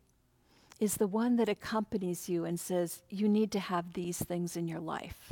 is 0.80 0.96
the 0.96 1.08
one 1.08 1.36
that 1.36 1.50
accompanies 1.50 2.30
you 2.30 2.46
and 2.46 2.60
says, 2.60 3.02
You 3.10 3.28
need 3.28 3.52
to 3.52 3.60
have 3.60 3.94
these 3.94 4.20
things 4.20 4.56
in 4.56 4.68
your 4.68 4.80
life. 4.80 5.32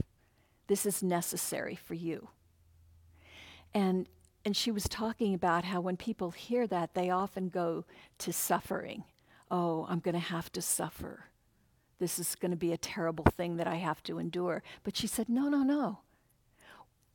This 0.67 0.85
is 0.85 1.01
necessary 1.01 1.75
for 1.75 1.93
you. 1.93 2.27
And, 3.73 4.07
and 4.43 4.55
she 4.55 4.71
was 4.71 4.83
talking 4.89 5.33
about 5.33 5.63
how 5.63 5.79
when 5.79 5.95
people 5.95 6.31
hear 6.31 6.67
that, 6.67 6.93
they 6.93 7.09
often 7.09 7.49
go 7.49 7.85
to 8.19 8.33
suffering. 8.33 9.03
Oh, 9.49 9.85
I'm 9.89 9.99
going 9.99 10.13
to 10.13 10.19
have 10.19 10.51
to 10.53 10.61
suffer. 10.61 11.25
This 11.99 12.19
is 12.19 12.35
going 12.35 12.51
to 12.51 12.57
be 12.57 12.73
a 12.73 12.77
terrible 12.77 13.25
thing 13.25 13.57
that 13.57 13.67
I 13.67 13.75
have 13.75 14.03
to 14.03 14.19
endure. 14.19 14.61
But 14.83 14.95
she 14.95 15.07
said, 15.07 15.29
No, 15.29 15.49
no, 15.49 15.63
no. 15.63 15.99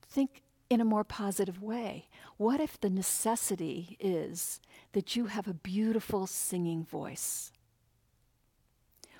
Think 0.02 0.42
in 0.72 0.80
a 0.80 0.84
more 0.86 1.04
positive 1.04 1.62
way? 1.62 2.08
What 2.38 2.58
if 2.58 2.80
the 2.80 2.90
necessity 2.90 3.96
is 4.00 4.60
that 4.92 5.14
you 5.14 5.26
have 5.26 5.46
a 5.46 5.54
beautiful 5.54 6.26
singing 6.26 6.84
voice? 6.84 7.52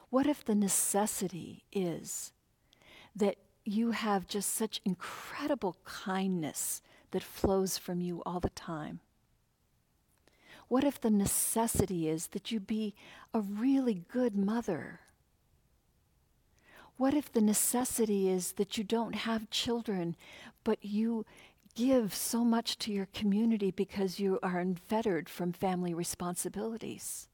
What 0.09 0.27
if 0.27 0.45
the 0.45 0.55
necessity 0.55 1.65
is 1.73 2.33
that 3.15 3.37
you 3.65 3.91
have 3.91 4.27
just 4.27 4.55
such 4.55 4.81
incredible 4.85 5.77
kindness 5.85 6.83
that 7.11 7.23
flows 7.23 7.79
from 7.79 8.01
you 8.01 8.23
all 8.25 8.41
the 8.41 8.51
time? 8.51 9.01
What 10.73 10.85
if 10.85 10.99
the 10.99 11.11
necessity 11.11 12.09
is 12.09 12.29
that 12.29 12.51
you 12.51 12.59
be 12.59 12.95
a 13.35 13.43
really 13.43 14.07
good 14.11 14.35
mother? 14.35 15.01
What 16.97 17.13
if 17.13 17.31
the 17.31 17.43
necessity 17.43 18.31
is 18.31 18.53
that 18.53 18.79
you 18.79 18.83
don't 18.83 19.15
have 19.15 19.51
children, 19.51 20.17
but 20.65 20.79
you 20.81 21.27
give 21.75 22.15
so 22.15 22.43
much 22.43 22.79
to 22.79 22.91
your 22.91 23.05
community 23.13 23.71
because 23.71 24.19
you 24.19 24.39
are 24.43 24.61
unfettered 24.61 25.29
from 25.29 25.53
family 25.53 25.93
responsibilities. 25.93 27.29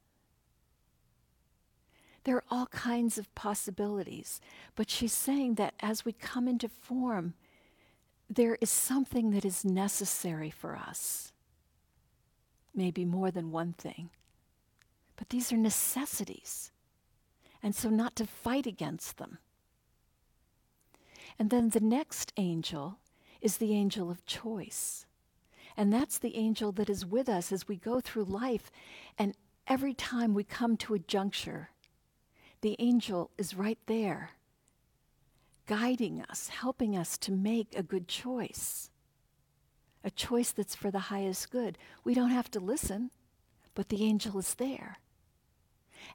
There 2.25 2.39
are 2.39 2.45
all 2.51 2.67
kinds 2.67 3.19
of 3.19 3.33
possibilities, 3.37 4.41
but 4.75 4.91
she's 4.91 5.13
saying 5.13 5.55
that 5.55 5.75
as 5.79 6.05
we 6.05 6.13
come 6.13 6.49
into 6.49 6.69
form, 6.69 7.35
there 8.29 8.59
is 8.61 8.69
something 8.69 9.31
that 9.31 9.45
is 9.45 9.65
necessary 9.65 10.51
for 10.51 10.75
us. 10.75 11.33
Maybe 12.79 13.05
more 13.05 13.33
than 13.33 13.51
one 13.51 13.73
thing. 13.73 14.11
But 15.17 15.31
these 15.31 15.53
are 15.53 15.57
necessities. 15.57 16.71
And 17.61 17.75
so, 17.75 17.91
not 17.91 18.15
to 18.15 18.25
fight 18.25 18.69
against 18.69 19.19
them. 19.19 19.39
And 21.41 21.51
then 21.51 21.71
the 21.71 21.81
next 21.81 22.33
angel 22.37 23.01
is 23.41 23.57
the 23.57 23.75
angel 23.75 24.13
of 24.13 24.25
choice. 24.27 25.07
And 25.77 25.93
that's 25.93 26.19
the 26.19 26.37
angel 26.37 26.71
that 26.71 26.89
is 26.89 27.05
with 27.05 27.29
us 27.29 27.51
as 27.51 27.67
we 27.67 27.75
go 27.75 27.99
through 27.99 28.27
life. 28.27 28.71
And 29.19 29.35
every 29.67 29.93
time 29.93 30.33
we 30.33 30.45
come 30.45 30.77
to 30.77 30.95
a 30.95 31.01
juncture, 31.01 31.71
the 32.61 32.77
angel 32.79 33.33
is 33.37 33.57
right 33.57 33.81
there, 33.87 34.31
guiding 35.67 36.25
us, 36.31 36.47
helping 36.47 36.97
us 36.97 37.19
to 37.19 37.33
make 37.33 37.77
a 37.77 37.83
good 37.83 38.07
choice, 38.07 38.91
a 40.05 40.11
choice 40.11 40.53
that's 40.53 40.75
for 40.75 40.91
the 40.91 40.99
highest 40.99 41.51
good. 41.51 41.79
We 42.05 42.15
don't 42.15 42.31
have 42.31 42.51
to 42.53 42.61
listen, 42.61 43.11
but 43.75 43.89
the 43.89 44.05
angel 44.05 44.39
is 44.39 44.55
there. 44.55 44.99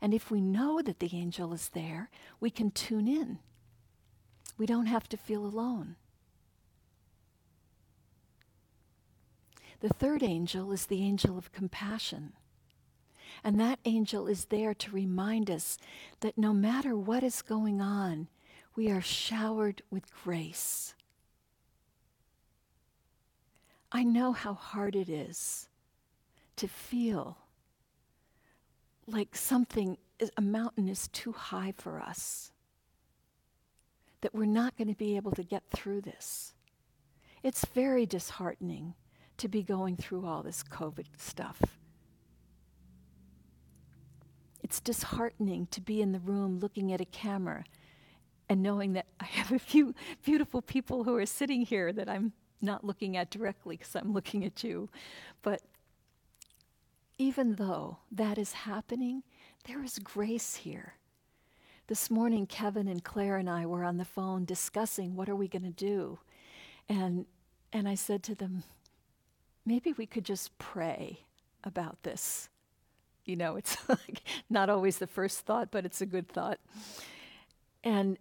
And 0.02 0.14
if 0.14 0.32
we 0.32 0.42
know 0.42 0.82
that 0.82 1.00
the 1.00 1.12
angel 1.14 1.54
is 1.54 1.70
there, 1.70 2.10
we 2.40 2.50
can 2.50 2.72
tune 2.72 3.08
in. 3.08 3.40
We 4.58 4.66
don't 4.66 4.86
have 4.86 5.10
to 5.10 5.18
feel 5.18 5.46
alone. 5.46 5.96
The 9.82 9.90
third 9.90 10.24
angel 10.24 10.72
is 10.72 10.86
the 10.86 11.04
angel 11.04 11.38
of 11.38 11.52
compassion. 11.52 12.34
And 13.44 13.60
that 13.60 13.80
angel 13.84 14.28
is 14.28 14.46
there 14.46 14.74
to 14.74 14.92
remind 14.92 15.52
us 15.52 15.78
that 16.22 16.38
no 16.38 16.54
matter 16.54 16.96
what 16.96 17.24
is 17.24 17.42
going 17.42 17.82
on, 17.82 18.30
we 18.76 18.90
are 18.90 19.02
showered 19.02 19.82
with 19.92 20.14
grace. 20.24 20.96
I 23.96 24.04
know 24.04 24.34
how 24.34 24.56
hard 24.56 24.96
it 24.96 25.08
is 25.08 25.70
to 26.56 26.68
feel 26.68 27.38
like 29.06 29.36
something, 29.36 29.98
a 30.36 30.42
mountain 30.42 30.90
is 30.90 31.08
too 31.10 31.32
high 31.32 31.74
for 31.78 32.00
us, 32.00 32.52
that 34.22 34.34
we're 34.34 34.46
not 34.46 34.76
going 34.78 34.88
to 34.88 34.96
be 34.96 35.16
able 35.16 35.32
to 35.34 35.44
get 35.44 35.64
through 35.70 36.02
this. 36.02 36.56
It's 37.44 37.66
very 37.66 38.08
disheartening 38.08 38.96
to 39.38 39.48
be 39.48 39.62
going 39.62 39.98
through 39.98 40.26
all 40.26 40.42
this 40.42 40.64
COVID 40.64 41.06
stuff. 41.18 41.62
It's 44.64 44.80
disheartening 44.80 45.68
to 45.68 45.82
be 45.82 46.02
in 46.02 46.14
the 46.14 46.20
room 46.20 46.60
looking 46.60 46.94
at 46.94 47.02
a 47.02 47.06
camera 47.06 47.66
and 48.50 48.64
knowing 48.64 48.94
that 48.94 49.06
I 49.20 49.26
have 49.26 49.52
a 49.52 49.60
few 49.60 49.94
beautiful 50.24 50.62
people 50.62 51.04
who 51.04 51.16
are 51.16 51.26
sitting 51.26 51.66
here 51.66 51.94
that 51.94 52.10
I'm 52.10 52.34
not 52.64 52.84
looking 52.84 53.18
at 53.18 53.30
directly 53.30 53.78
because 53.78 53.96
I'm 53.96 54.14
looking 54.14 54.44
at 54.46 54.64
you. 54.64 54.90
But 55.42 55.62
even 57.18 57.56
though 57.56 57.98
that 58.12 58.38
is 58.38 58.54
happening, 58.54 59.24
there 59.66 59.84
is 59.84 60.00
grace 60.00 60.56
here. 60.56 60.96
This 61.88 62.10
morning, 62.10 62.48
Kevin 62.48 62.88
and 62.88 63.04
Claire 63.04 63.38
and 63.38 63.50
I 63.50 63.66
were 63.66 63.84
on 63.84 63.98
the 63.98 64.06
phone 64.06 64.46
discussing 64.46 65.16
what 65.16 65.30
are 65.30 65.36
we 65.36 65.48
going 65.48 65.64
to 65.64 65.70
do. 65.70 66.20
And, 66.88 67.26
and 67.72 67.88
I 67.88 67.96
said 67.96 68.24
to 68.24 68.36
them, 68.36 68.64
maybe 69.66 69.94
we 69.94 70.06
could 70.06 70.26
just 70.26 70.58
pray 70.58 71.20
about 71.64 72.02
this. 72.04 72.50
You 73.26 73.36
know, 73.36 73.56
it's 73.56 73.78
like 73.90 74.24
not 74.50 74.70
always 74.70 74.98
the 74.98 75.08
first 75.08 75.42
thought, 75.42 75.70
but 75.72 75.86
it's 75.86 76.02
a 76.02 76.06
good 76.06 76.28
thought. 76.28 76.60
And 77.84 78.18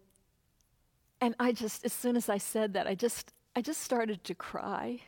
and 1.20 1.36
I 1.38 1.52
just 1.52 1.84
as 1.84 1.92
soon 1.92 2.16
as 2.16 2.28
I 2.28 2.38
said 2.38 2.74
that, 2.74 2.88
I 2.88 2.96
just 2.96 3.32
I 3.54 3.60
just 3.60 3.82
started 3.82 4.24
to 4.24 4.34
cry 4.34 5.00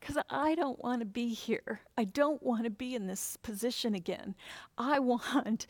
because 0.00 0.16
I 0.30 0.54
don't 0.54 0.82
want 0.82 1.00
to 1.00 1.06
be 1.06 1.28
here. 1.28 1.80
I 1.98 2.04
don't 2.04 2.42
want 2.42 2.64
to 2.64 2.70
be 2.70 2.94
in 2.94 3.06
this 3.06 3.36
position 3.42 3.94
again. 3.94 4.34
I 4.78 4.98
want 5.00 5.66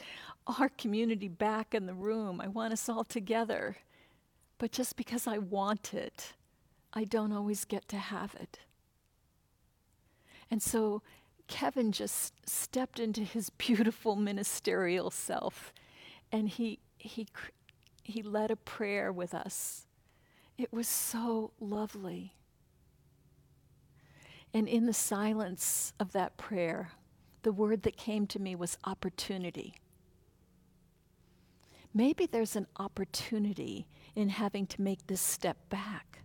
our 0.47 0.69
community 0.69 1.29
back 1.29 1.75
in 1.75 1.87
the 1.87 1.95
room. 1.95 2.41
I 2.41 2.49
want 2.49 2.73
us 2.73 2.89
all 2.89 3.05
together. 3.05 3.77
But 4.59 4.73
just 4.73 4.97
because 4.97 5.27
I 5.27 5.39
want 5.39 5.95
it, 5.95 6.35
I 6.93 7.05
don't 7.05 7.33
always 7.33 7.65
get 7.65 7.89
to 7.89 7.99
have 7.99 8.35
it. 8.39 8.61
And 10.51 10.63
so 10.63 11.03
Kevin 11.49 11.93
just 11.93 12.49
stepped 12.49 13.01
into 13.01 13.23
his 13.23 13.51
beautiful 13.59 14.17
ministerial 14.17 15.11
self 15.11 15.73
and 16.31 16.49
he, 16.49 16.79
he, 16.99 17.27
he 18.05 18.23
led 18.23 18.51
a 18.53 18.57
prayer 18.57 19.13
with 19.13 19.35
us. 19.35 19.87
It 20.61 20.75
was 20.75 20.89
so 20.89 21.53
lovely. 21.59 22.35
And 24.53 24.69
in 24.69 24.85
the 24.85 24.93
silence 24.93 25.95
of 25.99 26.13
that 26.13 26.37
prayer, 26.37 26.91
the 27.41 27.53
word 27.53 27.83
that 27.85 27.97
came 27.97 28.27
to 28.27 28.39
me 28.39 28.55
was 28.55 28.77
opportunity. 28.85 29.73
Maybe 31.95 32.27
there's 32.27 32.57
an 32.57 32.67
opportunity 32.77 33.87
in 34.15 34.29
having 34.29 34.67
to 34.67 34.83
make 34.83 35.07
this 35.07 35.23
step 35.23 35.57
back. 35.71 36.25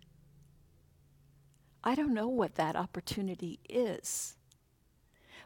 I 1.82 1.94
don't 1.94 2.12
know 2.12 2.28
what 2.28 2.56
that 2.56 2.76
opportunity 2.76 3.58
is. 3.70 4.36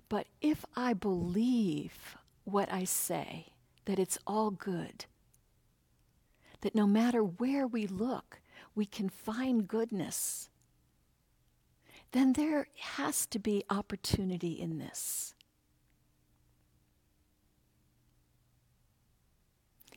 But 0.08 0.26
if 0.40 0.64
I 0.74 0.94
believe 0.94 2.16
what 2.42 2.72
I 2.72 2.82
say, 2.82 3.52
that 3.84 4.00
it's 4.00 4.18
all 4.26 4.50
good, 4.50 5.04
that 6.62 6.74
no 6.74 6.88
matter 6.88 7.22
where 7.22 7.68
we 7.68 7.86
look, 7.86 8.40
we 8.80 8.86
can 8.86 9.10
find 9.10 9.68
goodness, 9.68 10.48
then 12.12 12.32
there 12.32 12.66
has 12.78 13.26
to 13.26 13.38
be 13.38 13.62
opportunity 13.68 14.52
in 14.52 14.78
this. 14.78 15.34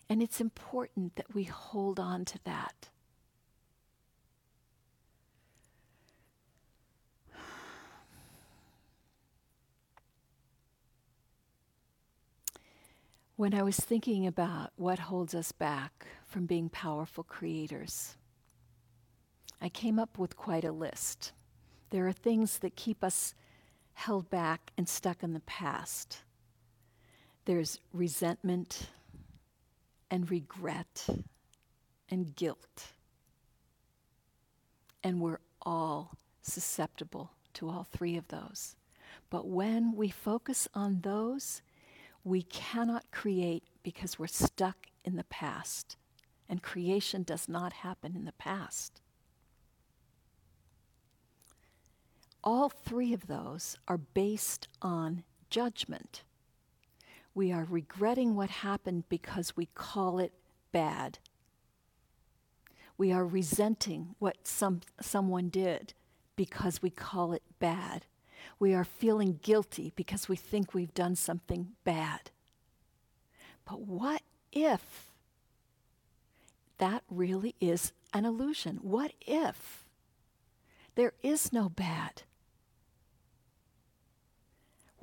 And 0.10 0.22
it's 0.22 0.42
important 0.42 1.16
that 1.16 1.34
we 1.34 1.46
hold 1.46 1.98
on 1.98 2.26
to 2.26 2.40
that. 2.44 2.90
When 13.38 13.54
I 13.54 13.64
was 13.64 13.78
thinking 13.78 14.28
about 14.28 14.74
what 14.76 15.00
holds 15.00 15.34
us 15.34 15.54
back 15.54 16.06
from 16.26 16.46
being 16.46 16.68
powerful 16.68 17.24
creators, 17.24 18.18
I 19.64 19.70
came 19.70 19.98
up 19.98 20.20
with 20.20 20.36
quite 20.36 20.66
a 20.66 20.74
list. 20.74 21.32
There 21.90 22.06
are 22.06 22.12
things 22.12 22.58
that 22.58 22.76
keep 22.76 23.02
us 23.02 23.34
held 23.94 24.30
back 24.30 24.74
and 24.78 24.90
stuck 24.90 25.24
in 25.24 25.32
the 25.32 25.40
past. 25.40 26.24
There's 27.46 27.80
resentment 27.94 28.90
and 30.12 30.30
regret 30.30 31.08
and 32.10 32.36
guilt. 32.36 32.92
And 35.02 35.22
we're 35.22 35.40
all 35.62 36.18
susceptible 36.42 37.32
to 37.54 37.70
all 37.70 37.88
three 37.90 38.18
of 38.18 38.28
those. 38.28 38.76
But 39.30 39.48
when 39.48 39.96
we 39.96 40.10
focus 40.10 40.68
on 40.74 41.00
those, 41.04 41.62
we 42.26 42.42
cannot 42.42 43.12
create 43.12 43.64
because 43.82 44.20
we're 44.20 44.28
stuck 44.28 44.88
in 45.06 45.16
the 45.16 45.24
past, 45.26 45.96
and 46.50 46.62
creation 46.62 47.24
does 47.24 47.48
not 47.48 47.72
happen 47.72 48.14
in 48.16 48.26
the 48.26 48.34
past. 48.34 49.00
All 52.44 52.70
three 52.70 53.14
of 53.14 53.28
those 53.28 53.78
are 53.88 53.98
based 53.98 54.68
on 54.82 55.24
judgment. 55.50 56.24
We 57.34 57.52
are 57.52 57.66
regretting 57.70 58.36
what 58.36 58.50
happened 58.50 59.06
because 59.10 59.56
we 59.56 59.68
call 59.68 60.20
it 60.20 60.34
bad. 60.72 61.20
We 62.98 63.12
are 63.12 63.26
resenting 63.26 64.16
what 64.20 64.48
some, 64.48 64.82
someone 65.02 65.50
did 65.50 65.94
because 66.36 66.82
we 66.82 66.90
call 66.90 67.34
it 67.34 67.44
bad 67.60 68.06
we 68.60 68.74
are 68.74 68.84
feeling 68.84 69.40
guilty 69.42 69.92
because 69.96 70.30
we 70.30 70.36
think 70.36 70.74
we've 70.74 70.94
done 70.94 71.16
something 71.16 71.70
bad. 71.84 72.32
But 73.66 73.82
what 73.82 74.22
if 74.52 75.10
that 76.78 77.04
really 77.10 77.56
is 77.60 77.94
an 78.14 78.26
illusion? 78.26 78.78
What 78.82 79.14
if 79.22 79.86
there 80.96 81.14
is 81.22 81.54
no 81.54 81.70
bad? 81.70 82.24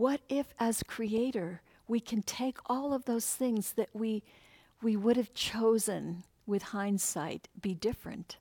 What 0.01 0.23
if, 0.31 0.55
as 0.59 0.83
creator, 0.83 1.61
we 1.87 2.01
can 2.01 2.23
take 2.23 2.57
all 2.65 2.95
of 2.95 3.05
those 3.05 3.27
things 3.27 3.75
that 3.75 3.91
we, 3.93 4.23
we 4.81 4.97
would 4.97 5.19
have 5.19 5.35
chosen 5.35 6.25
with 6.47 6.63
hindsight 6.63 7.49
be 7.61 7.75
different? 7.75 8.39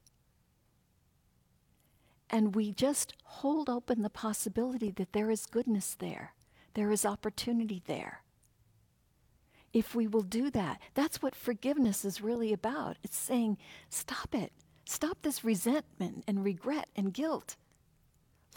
And 2.29 2.55
we 2.55 2.71
just 2.71 3.13
hold 3.25 3.69
open 3.69 4.03
the 4.03 4.09
possibility 4.09 4.89
that 4.91 5.11
there 5.11 5.29
is 5.29 5.45
goodness 5.45 5.97
there, 5.99 6.33
there 6.75 6.91
is 6.91 7.05
opportunity 7.05 7.83
there. 7.87 8.21
If 9.73 9.93
we 9.93 10.07
will 10.07 10.21
do 10.21 10.49
that, 10.51 10.79
that's 10.93 11.21
what 11.21 11.35
forgiveness 11.35 12.05
is 12.05 12.21
really 12.21 12.53
about. 12.53 12.95
It's 13.03 13.17
saying, 13.17 13.57
stop 13.89 14.33
it. 14.33 14.53
Stop 14.85 15.23
this 15.23 15.43
resentment 15.43 16.23
and 16.25 16.41
regret 16.41 16.87
and 16.95 17.13
guilt. 17.13 17.57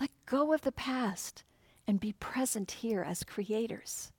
Let 0.00 0.10
go 0.24 0.52
of 0.52 0.60
the 0.60 0.70
past 0.70 1.42
and 1.86 2.00
be 2.00 2.12
present 2.12 2.70
here 2.70 3.02
as 3.02 3.24
creators. 3.24 4.12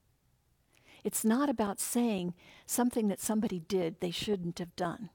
It's 1.04 1.26
not 1.26 1.49
about 1.49 1.80
saying 1.80 2.34
something 2.65 3.08
that 3.10 3.19
somebody 3.19 3.60
did 3.60 3.99
they 3.99 4.12
shouldn't 4.12 4.60
have 4.60 4.76
done, 4.76 5.10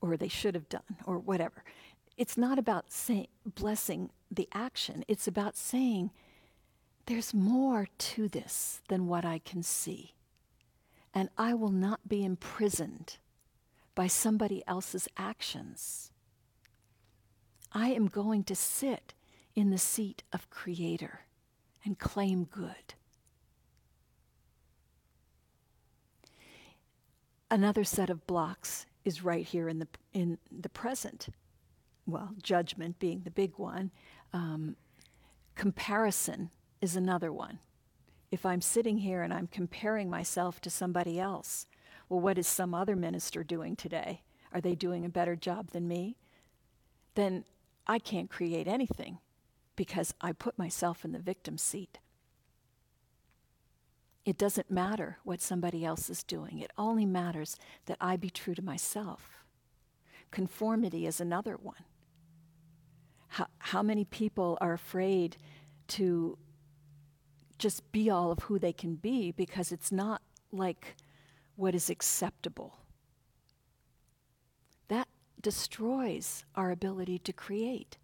or 0.00 0.16
they 0.16 0.28
should 0.28 0.54
have 0.54 0.68
done, 0.68 0.96
or 1.06 1.18
whatever 1.18 1.64
it's 2.18 2.36
not 2.36 2.58
about 2.58 2.92
say, 2.92 3.28
blessing 3.46 4.10
the 4.28 4.48
action, 4.52 5.04
it's 5.06 5.28
about 5.28 5.56
saying, 5.56 6.10
there's 7.06 7.32
more 7.32 7.86
to 7.96 8.28
this 8.28 8.82
than 8.88 9.06
what 9.06 9.24
I 9.24 9.38
can 9.38 9.62
see. 9.62 10.14
And 11.14 11.30
I 11.38 11.54
will 11.54 11.70
not 11.70 12.08
be 12.08 12.24
imprisoned 12.24 13.18
by 13.94 14.08
somebody 14.08 14.64
else's 14.66 15.08
actions. 15.16 16.10
I 17.72 17.90
am 17.90 18.08
going 18.08 18.42
to 18.44 18.56
sit 18.56 19.14
in 19.58 19.70
the 19.70 19.76
seat 19.76 20.22
of 20.32 20.48
Creator 20.50 21.22
and 21.84 21.98
claim 21.98 22.44
good. 22.44 22.94
Another 27.50 27.82
set 27.82 28.08
of 28.08 28.24
blocks 28.28 28.86
is 29.04 29.24
right 29.24 29.44
here 29.44 29.68
in 29.68 29.80
the, 29.80 29.88
in 30.12 30.38
the 30.48 30.68
present. 30.68 31.26
Well, 32.06 32.36
judgment 32.40 33.00
being 33.00 33.22
the 33.24 33.32
big 33.32 33.54
one. 33.56 33.90
Um, 34.32 34.76
comparison 35.56 36.50
is 36.80 36.94
another 36.94 37.32
one. 37.32 37.58
If 38.30 38.46
I'm 38.46 38.60
sitting 38.60 38.98
here 38.98 39.22
and 39.22 39.34
I'm 39.34 39.48
comparing 39.48 40.08
myself 40.08 40.60
to 40.60 40.70
somebody 40.70 41.18
else, 41.18 41.66
well, 42.08 42.20
what 42.20 42.38
is 42.38 42.46
some 42.46 42.74
other 42.74 42.94
minister 42.94 43.42
doing 43.42 43.74
today? 43.74 44.22
Are 44.52 44.60
they 44.60 44.76
doing 44.76 45.04
a 45.04 45.08
better 45.08 45.34
job 45.34 45.72
than 45.72 45.88
me? 45.88 46.16
Then 47.16 47.44
I 47.88 47.98
can't 47.98 48.30
create 48.30 48.68
anything 48.68 49.18
because 49.78 50.12
I 50.20 50.32
put 50.32 50.58
myself 50.58 51.04
in 51.04 51.12
the 51.12 51.20
victim 51.20 51.56
seat. 51.56 51.98
It 54.24 54.36
doesn't 54.36 54.72
matter 54.72 55.18
what 55.22 55.40
somebody 55.40 55.84
else 55.84 56.10
is 56.10 56.24
doing, 56.24 56.58
it 56.58 56.72
only 56.76 57.06
matters 57.06 57.56
that 57.86 57.96
I 58.00 58.16
be 58.16 58.28
true 58.28 58.56
to 58.56 58.60
myself. 58.60 59.36
Conformity 60.32 61.06
is 61.06 61.20
another 61.20 61.56
one. 61.56 61.84
How, 63.28 63.46
how 63.60 63.82
many 63.84 64.04
people 64.04 64.58
are 64.60 64.72
afraid 64.72 65.36
to 65.88 66.36
just 67.56 67.92
be 67.92 68.10
all 68.10 68.32
of 68.32 68.40
who 68.40 68.58
they 68.58 68.72
can 68.72 68.96
be 68.96 69.30
because 69.30 69.70
it's 69.70 69.92
not 69.92 70.22
like 70.50 70.96
what 71.54 71.76
is 71.76 71.88
acceptable? 71.88 72.80
That 74.88 75.06
destroys 75.40 76.44
our 76.56 76.72
ability 76.72 77.20
to 77.20 77.32
create. 77.32 77.96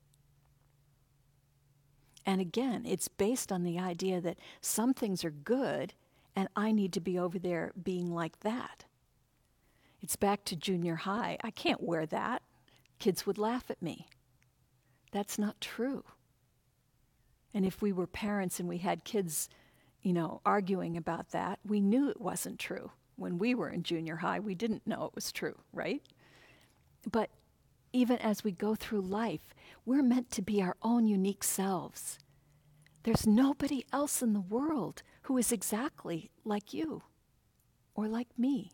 And 2.27 2.41
again, 2.41 2.85
it's 2.87 3.09
based 3.09 3.53
on 3.53 3.65
the 3.65 3.79
idea 3.79 4.21
that 4.21 4.39
some 4.61 4.95
things 4.95 5.25
are 5.25 5.31
good 5.31 5.93
and 6.37 6.49
I 6.57 6.73
need 6.73 6.93
to 6.95 7.01
be 7.01 7.19
over 7.19 7.39
there 7.39 7.73
being 7.81 8.13
like 8.13 8.41
that. 8.41 8.85
It's 10.03 10.17
back 10.17 10.45
to 10.47 10.57
junior 10.57 10.97
high. 10.97 11.39
I 11.43 11.51
can't 11.51 11.83
wear 11.83 12.07
that. 12.07 12.43
Kids 12.99 13.27
would 13.27 13.39
laugh 13.39 13.71
at 13.71 13.81
me. 13.81 14.07
That's 15.13 15.39
not 15.39 15.61
true. 15.61 16.05
And 17.55 17.65
if 17.65 17.81
we 17.81 17.93
were 17.93 18.07
parents 18.07 18.59
and 18.59 18.69
we 18.69 18.79
had 18.79 19.05
kids, 19.05 19.49
you 20.03 20.13
know, 20.13 20.41
arguing 20.45 20.97
about 20.97 21.31
that, 21.31 21.61
we 21.65 21.81
knew 21.81 22.11
it 22.11 22.21
wasn't 22.21 22.59
true. 22.59 22.91
When 23.17 23.39
we 23.39 23.55
were 23.55 23.69
in 23.69 23.85
junior 23.85 24.17
high, 24.17 24.41
we 24.41 24.57
didn't 24.57 24.87
know 24.87 25.05
it 25.05 25.15
was 25.15 25.31
true, 25.31 25.57
right? 25.73 26.03
But 27.11 27.31
even 27.95 28.19
as 28.19 28.43
we 28.43 28.51
go 28.51 28.75
through 28.75 29.01
life, 29.01 29.55
we're 29.87 30.03
meant 30.03 30.29
to 30.33 30.43
be 30.43 30.61
our 30.61 30.77
own 30.83 31.07
unique 31.07 31.45
selves. 31.45 32.19
There's 33.05 33.27
nobody 33.27 33.87
else 33.93 34.21
in 34.21 34.33
the 34.33 34.41
world 34.41 35.03
who 35.23 35.39
is 35.39 35.53
exactly 35.53 36.31
like 36.45 36.75
you 36.75 37.03
or 37.95 38.09
like 38.09 38.37
me. 38.37 38.73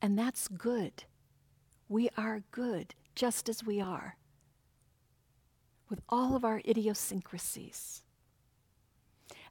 And 0.00 0.18
that's 0.18 0.48
good. 0.48 1.04
We 1.88 2.08
are 2.16 2.42
good 2.52 2.94
just 3.14 3.48
as 3.50 3.62
we 3.62 3.80
are, 3.80 4.16
with 5.90 6.00
all 6.08 6.36
of 6.36 6.44
our 6.44 6.62
idiosyncrasies. 6.66 8.02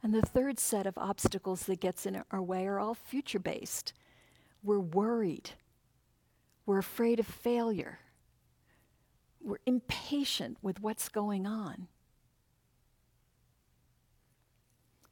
And 0.02 0.14
the 0.14 0.22
third 0.22 0.60
set 0.60 0.88
of 0.88 0.98
obstacles 0.98 1.64
that 1.64 1.80
gets 1.80 2.06
in 2.06 2.24
our 2.32 2.42
way 2.42 2.66
are 2.66 2.80
all 2.80 2.96
future 2.96 3.40
based. 3.40 3.94
We're 4.64 4.80
worried. 4.80 5.52
We're 6.66 6.80
afraid 6.80 7.20
of 7.20 7.28
failure. 7.28 8.00
We're 9.42 9.58
impatient 9.66 10.58
with 10.62 10.82
what's 10.82 11.10
going 11.10 11.46
on. 11.46 11.88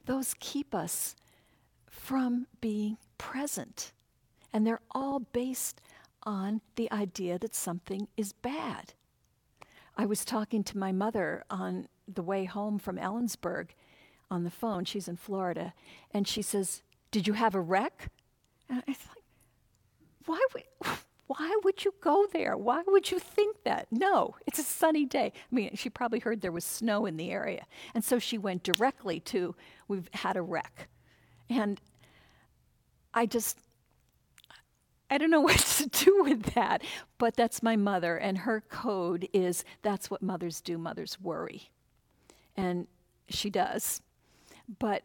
those 0.05 0.35
keep 0.39 0.75
us 0.75 1.15
from 1.89 2.47
being 2.61 2.97
present. 3.17 3.91
And 4.51 4.65
they're 4.65 4.81
all 4.91 5.19
based 5.19 5.81
on 6.23 6.61
the 6.75 6.91
idea 6.91 7.39
that 7.39 7.55
something 7.55 8.07
is 8.17 8.33
bad. 8.33 8.93
I 9.97 10.05
was 10.05 10.25
talking 10.25 10.63
to 10.65 10.77
my 10.77 10.91
mother 10.91 11.43
on 11.49 11.87
the 12.07 12.23
way 12.23 12.45
home 12.45 12.79
from 12.79 12.97
Ellensburg 12.97 13.69
on 14.29 14.43
the 14.43 14.49
phone. 14.51 14.85
She's 14.85 15.07
in 15.07 15.17
Florida. 15.17 15.73
And 16.11 16.27
she 16.27 16.41
says, 16.41 16.81
Did 17.11 17.27
you 17.27 17.33
have 17.33 17.55
a 17.55 17.61
wreck? 17.61 18.09
And 18.69 18.83
I 18.87 18.93
thought, 18.93 19.17
why 20.25 20.39
would, 20.53 20.63
why 21.27 21.57
would 21.63 21.86
you 21.86 21.93
go 22.01 22.27
there? 22.31 22.57
Why 22.57 22.83
would 22.86 23.09
you 23.09 23.19
think 23.19 23.63
that? 23.63 23.88
No, 23.91 24.36
it's 24.45 24.59
a 24.59 24.63
sunny 24.63 25.05
day. 25.05 25.31
I 25.36 25.55
mean, 25.55 25.75
she 25.75 25.89
probably 25.89 26.19
heard 26.19 26.41
there 26.41 26.51
was 26.51 26.65
snow 26.65 27.05
in 27.05 27.17
the 27.17 27.31
area. 27.31 27.65
And 27.93 28.03
so 28.03 28.19
she 28.19 28.38
went 28.38 28.63
directly 28.63 29.19
to, 29.21 29.55
we've 29.88 30.09
had 30.13 30.36
a 30.36 30.41
wreck. 30.41 30.89
And 31.49 31.79
I 33.13 33.25
just, 33.25 33.57
I 35.09 35.17
don't 35.17 35.29
know 35.29 35.41
what 35.41 35.59
to 35.59 35.88
do 35.88 36.23
with 36.23 36.53
that, 36.53 36.83
but 37.17 37.36
that's 37.36 37.63
my 37.63 37.75
mother, 37.75 38.17
and 38.17 38.39
her 38.39 38.62
code 38.62 39.27
is 39.31 39.63
that's 39.81 40.09
what 40.09 40.21
mothers 40.21 40.59
do. 40.59 40.77
Mothers 40.77 41.19
worry. 41.21 41.69
And 42.57 42.88
she 43.29 43.49
does. 43.49 44.01
But 44.79 45.03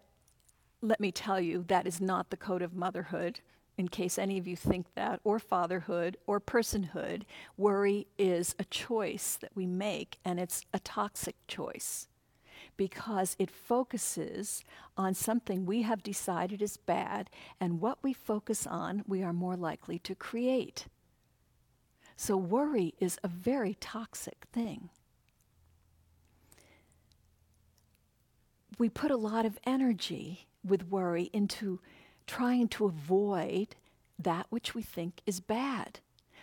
let 0.80 1.00
me 1.00 1.12
tell 1.12 1.40
you, 1.40 1.64
that 1.68 1.86
is 1.86 2.00
not 2.00 2.30
the 2.30 2.36
code 2.36 2.62
of 2.62 2.74
motherhood 2.74 3.40
in 3.78 3.88
case 3.88 4.18
any 4.18 4.36
of 4.36 4.46
you 4.46 4.56
think 4.56 4.92
that, 4.94 5.20
or 5.22 5.38
fatherhood, 5.38 6.18
or 6.26 6.40
personhood, 6.40 7.22
worry 7.56 8.08
is 8.18 8.54
a 8.58 8.64
choice 8.64 9.38
that 9.40 9.52
we 9.54 9.66
make, 9.66 10.18
and 10.24 10.40
it's 10.40 10.66
a 10.74 10.80
toxic 10.80 11.36
choice 11.46 12.08
because 12.76 13.36
it 13.38 13.50
focuses 13.50 14.64
on 14.96 15.12
something 15.14 15.64
we 15.64 15.82
have 15.82 16.02
decided 16.02 16.60
is 16.60 16.76
bad, 16.76 17.30
and 17.60 17.80
what 17.80 17.98
we 18.02 18.12
focus 18.12 18.66
on, 18.66 19.02
we 19.06 19.22
are 19.22 19.32
more 19.32 19.56
likely 19.56 19.98
to 19.98 20.14
create. 20.14 20.86
So, 22.16 22.36
worry 22.36 22.94
is 22.98 23.18
a 23.22 23.28
very 23.28 23.76
toxic 23.80 24.46
thing. 24.52 24.90
We 28.78 28.88
put 28.88 29.10
a 29.10 29.16
lot 29.16 29.44
of 29.44 29.58
energy 29.64 30.46
with 30.64 30.88
worry 30.88 31.30
into 31.32 31.80
trying 32.28 32.68
to 32.68 32.84
avoid 32.84 33.74
that 34.18 34.46
which 34.50 34.74
we 34.74 34.82
think 34.82 35.20
is 35.26 35.40
bad. 35.40 35.98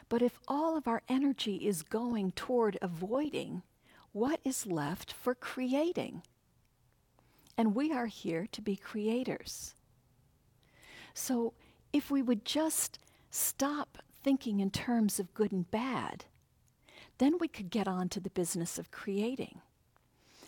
But 0.10 0.22
if 0.22 0.40
all 0.48 0.76
of 0.76 0.88
our 0.88 1.02
energy 1.08 1.56
is 1.68 1.82
going 1.82 2.34
toward 2.34 2.78
avoiding, 2.82 3.64
what 4.12 4.40
is 4.44 4.66
left 4.66 5.14
for 5.14 5.34
creating? 5.34 6.24
And 7.58 7.76
we 7.76 7.92
are 7.94 8.08
here 8.08 8.48
to 8.52 8.62
be 8.62 8.76
creators. 8.76 9.76
So 11.14 11.54
if 11.94 12.12
we 12.12 12.22
would 12.22 12.44
just 12.44 13.00
stop 13.30 13.98
thinking 14.22 14.60
in 14.60 14.72
terms 14.72 15.20
of 15.20 15.34
good 15.34 15.52
and 15.52 15.70
bad, 15.70 16.26
then 17.18 17.38
we 17.40 17.48
could 17.48 17.70
get 17.70 17.88
on 17.88 18.10
to 18.10 18.20
the 18.20 18.30
business 18.30 18.78
of 18.78 18.92
creating. 18.92 19.62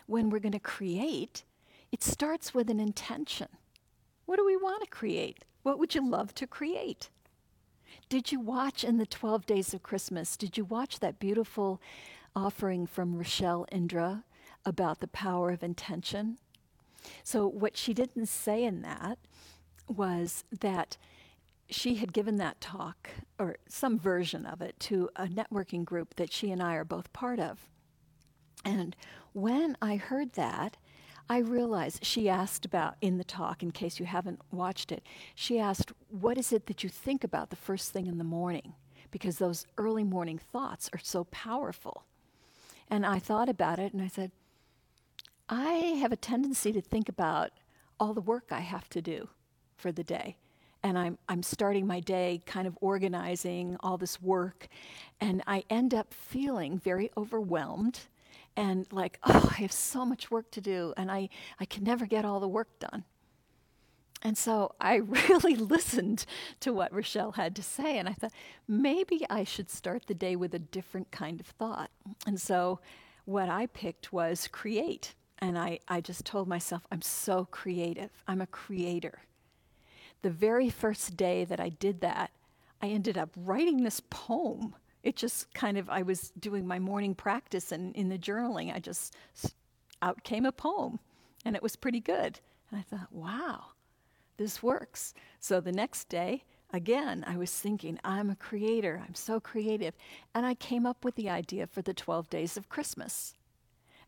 When 0.08 0.30
we're 0.30 0.39
going 0.39 0.52
to 0.52 0.60
create, 0.60 1.43
it 1.91 2.04
starts 2.04 2.54
with 2.54 2.69
an 2.69 2.80
intention. 2.80 3.47
What 4.27 4.35
do 4.35 4.45
we 4.45 4.57
want 4.57 4.83
to 4.83 4.89
create? 4.89 5.45
What 5.63 5.79
would 5.79 5.95
you 5.95 6.07
love 6.07 6.35
to 6.35 6.45
create? 6.45 7.09
Did 8.09 8.29
you 8.29 8.41
watch 8.41 8.83
in 8.83 8.97
the 8.97 9.05
12 9.05 9.45
Days 9.45 9.73
of 9.73 9.81
Christmas, 9.81 10.35
did 10.35 10.57
you 10.57 10.65
watch 10.65 10.99
that 10.99 11.17
beautiful 11.17 11.81
offering 12.35 12.85
from 12.85 13.15
Rochelle 13.15 13.65
Indra 13.71 14.25
about 14.65 14.99
the 14.99 15.07
power 15.07 15.49
of 15.51 15.63
intention? 15.63 16.39
So, 17.23 17.47
what 17.47 17.77
she 17.77 17.93
didn't 17.93 18.25
say 18.25 18.65
in 18.65 18.81
that 18.81 19.17
was 19.87 20.43
that 20.51 20.97
she 21.69 21.95
had 21.95 22.11
given 22.11 22.35
that 22.35 22.59
talk, 22.59 23.09
or 23.39 23.55
some 23.69 23.97
version 23.97 24.45
of 24.45 24.61
it, 24.61 24.77
to 24.81 25.09
a 25.15 25.27
networking 25.27 25.85
group 25.85 26.15
that 26.15 26.33
she 26.33 26.51
and 26.51 26.61
I 26.61 26.73
are 26.75 26.83
both 26.83 27.13
part 27.13 27.39
of. 27.39 27.69
And 28.65 28.93
when 29.31 29.77
I 29.81 29.95
heard 29.95 30.33
that, 30.33 30.75
I 31.29 31.39
realized 31.39 32.05
she 32.05 32.29
asked 32.29 32.65
about 32.65 32.95
in 33.01 33.17
the 33.17 33.23
talk, 33.23 33.61
in 33.61 33.71
case 33.71 33.99
you 33.99 34.05
haven't 34.05 34.39
watched 34.51 34.91
it, 34.91 35.03
she 35.35 35.59
asked, 35.59 35.91
What 36.09 36.37
is 36.37 36.53
it 36.53 36.67
that 36.67 36.83
you 36.83 36.89
think 36.89 37.23
about 37.23 37.49
the 37.49 37.55
first 37.57 37.91
thing 37.91 38.07
in 38.07 38.17
the 38.17 38.23
morning? 38.23 38.73
Because 39.11 39.37
those 39.37 39.65
early 39.77 40.03
morning 40.03 40.37
thoughts 40.37 40.89
are 40.93 40.99
so 41.01 41.25
powerful. 41.25 42.03
And 42.89 43.05
I 43.05 43.19
thought 43.19 43.49
about 43.49 43.79
it 43.79 43.93
and 43.93 44.01
I 44.01 44.07
said, 44.07 44.31
I 45.49 45.71
have 46.01 46.11
a 46.11 46.17
tendency 46.17 46.71
to 46.73 46.81
think 46.81 47.09
about 47.09 47.51
all 47.99 48.13
the 48.13 48.21
work 48.21 48.47
I 48.51 48.59
have 48.59 48.89
to 48.89 49.01
do 49.01 49.29
for 49.77 49.91
the 49.91 50.03
day. 50.03 50.37
and 50.83 50.97
I'm, 50.97 51.17
I'm 51.27 51.43
starting 51.43 51.87
my 51.87 51.99
day 51.99 52.41
kind 52.45 52.67
of 52.67 52.77
organizing 52.81 53.77
all 53.81 53.97
this 53.97 54.21
work, 54.21 54.67
and 55.19 55.41
I 55.47 55.63
end 55.69 55.93
up 55.93 56.13
feeling 56.13 56.77
very 56.77 57.11
overwhelmed 57.17 58.01
and 58.57 58.85
like, 58.91 59.19
oh, 59.23 59.49
I 59.51 59.61
have 59.61 59.71
so 59.71 60.05
much 60.05 60.29
work 60.29 60.51
to 60.51 60.61
do, 60.61 60.93
and 60.97 61.09
I, 61.09 61.29
I 61.59 61.65
can 61.65 61.85
never 61.85 62.05
get 62.05 62.25
all 62.25 62.41
the 62.41 62.47
work 62.47 62.79
done. 62.79 63.05
And 64.23 64.37
so 64.37 64.73
I 64.81 64.95
really 65.29 65.55
listened 65.55 66.25
to 66.59 66.73
what 66.73 66.93
Rochelle 66.93 67.33
had 67.33 67.55
to 67.55 67.63
say, 67.63 67.97
and 67.97 68.09
I 68.09 68.13
thought 68.13 68.33
maybe 68.67 69.25
I 69.29 69.45
should 69.45 69.69
start 69.69 70.07
the 70.07 70.13
day 70.13 70.35
with 70.35 70.53
a 70.53 70.59
different 70.59 71.11
kind 71.11 71.39
of 71.39 71.45
thought. 71.45 71.91
And 72.25 72.41
so 72.41 72.79
what 73.25 73.47
I 73.47 73.67
picked 73.67 74.11
was 74.11 74.47
create. 74.47 75.13
And 75.39 75.57
I, 75.57 75.79
I 75.87 76.01
just 76.01 76.25
told 76.25 76.47
myself, 76.47 76.81
I'm 76.91 77.03
so 77.03 77.47
creative. 77.51 78.09
I'm 78.27 78.41
a 78.41 78.47
creator. 78.47 79.19
The 80.23 80.31
very 80.31 80.71
first 80.71 81.15
day 81.15 81.45
that 81.45 81.59
I 81.59 81.69
did 81.69 82.01
that, 82.01 82.31
I 82.81 82.87
ended 82.87 83.17
up 83.17 83.29
writing 83.35 83.83
this 83.83 84.01
poem. 84.09 84.75
It 85.07 85.15
just 85.15 85.53
kind 85.53 85.77
of, 85.77 85.89
I 85.89 86.01
was 86.01 86.33
doing 86.37 86.67
my 86.67 86.79
morning 86.79 87.15
practice, 87.15 87.71
and 87.71 87.95
in 87.95 88.09
the 88.09 88.17
journaling, 88.17 88.75
I 88.75 88.79
just, 88.79 89.15
out 90.01 90.21
came 90.25 90.45
a 90.45 90.51
poem, 90.51 90.99
and 91.45 91.55
it 91.55 91.63
was 91.63 91.77
pretty 91.77 92.01
good. 92.01 92.41
And 92.69 92.77
I 92.77 92.81
thought, 92.81 93.07
wow, 93.09 93.67
this 94.35 94.61
works. 94.61 95.13
So 95.39 95.61
the 95.61 95.71
next 95.71 96.09
day, 96.09 96.43
again, 96.73 97.23
I 97.25 97.37
was 97.37 97.53
thinking, 97.53 97.97
I'm 98.03 98.29
a 98.29 98.35
creator, 98.35 99.01
I'm 99.07 99.15
so 99.15 99.39
creative. 99.39 99.93
And 100.35 100.45
I 100.45 100.55
came 100.55 100.85
up 100.85 101.05
with 101.05 101.15
the 101.15 101.29
idea 101.29 101.67
for 101.67 101.81
the 101.81 101.93
12 101.93 102.29
days 102.29 102.57
of 102.57 102.67
Christmas. 102.67 103.33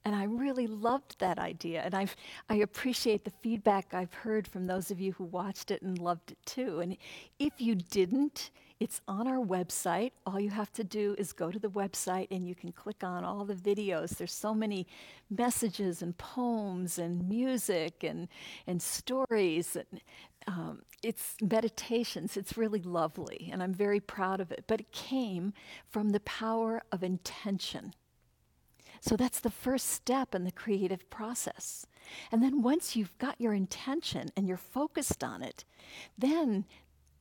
And 0.03 0.13
I 0.13 0.25
really 0.25 0.67
loved 0.67 1.17
that 1.19 1.39
idea. 1.39 1.81
And 1.81 1.95
I've, 1.95 2.17
I 2.49 2.55
appreciate 2.55 3.23
the 3.23 3.31
feedback 3.41 3.93
I've 3.93 4.13
heard 4.13 4.49
from 4.49 4.67
those 4.67 4.91
of 4.91 4.99
you 4.99 5.13
who 5.13 5.23
watched 5.23 5.71
it 5.71 5.81
and 5.81 5.97
loved 5.97 6.33
it 6.33 6.45
too. 6.45 6.81
And 6.81 6.97
if 7.39 7.53
you 7.57 7.75
didn't, 7.75 8.49
it's 8.79 9.01
on 9.07 9.27
our 9.27 9.43
website. 9.43 10.11
All 10.25 10.39
you 10.39 10.49
have 10.51 10.71
to 10.73 10.83
do 10.83 11.15
is 11.17 11.33
go 11.33 11.51
to 11.51 11.59
the 11.59 11.69
website 11.69 12.27
and 12.31 12.47
you 12.47 12.55
can 12.55 12.71
click 12.71 13.03
on 13.03 13.25
all 13.25 13.43
the 13.43 13.53
videos. 13.53 14.17
There's 14.17 14.33
so 14.33 14.53
many 14.53 14.87
messages 15.29 16.01
and 16.01 16.17
poems 16.17 16.97
and 16.97 17.27
music 17.27 18.03
and, 18.03 18.29
and 18.67 18.81
stories. 18.81 19.75
And, 19.75 20.01
um, 20.47 20.81
it's 21.03 21.35
meditations. 21.41 22.37
It's 22.37 22.57
really 22.57 22.81
lovely, 22.81 23.49
and 23.51 23.61
I'm 23.61 23.73
very 23.73 23.99
proud 23.99 24.39
of 24.39 24.51
it. 24.51 24.65
But 24.67 24.79
it 24.79 24.91
came 24.91 25.53
from 25.89 26.09
the 26.09 26.19
power 26.21 26.81
of 26.91 27.03
intention. 27.03 27.93
So 29.01 29.15
that's 29.15 29.39
the 29.39 29.51
first 29.51 29.87
step 29.87 30.35
in 30.35 30.43
the 30.43 30.51
creative 30.51 31.09
process. 31.09 31.85
And 32.31 32.43
then 32.43 32.61
once 32.61 32.95
you've 32.95 33.17
got 33.17 33.39
your 33.39 33.53
intention 33.53 34.29
and 34.35 34.47
you're 34.47 34.57
focused 34.57 35.23
on 35.23 35.41
it, 35.41 35.63
then 36.17 36.65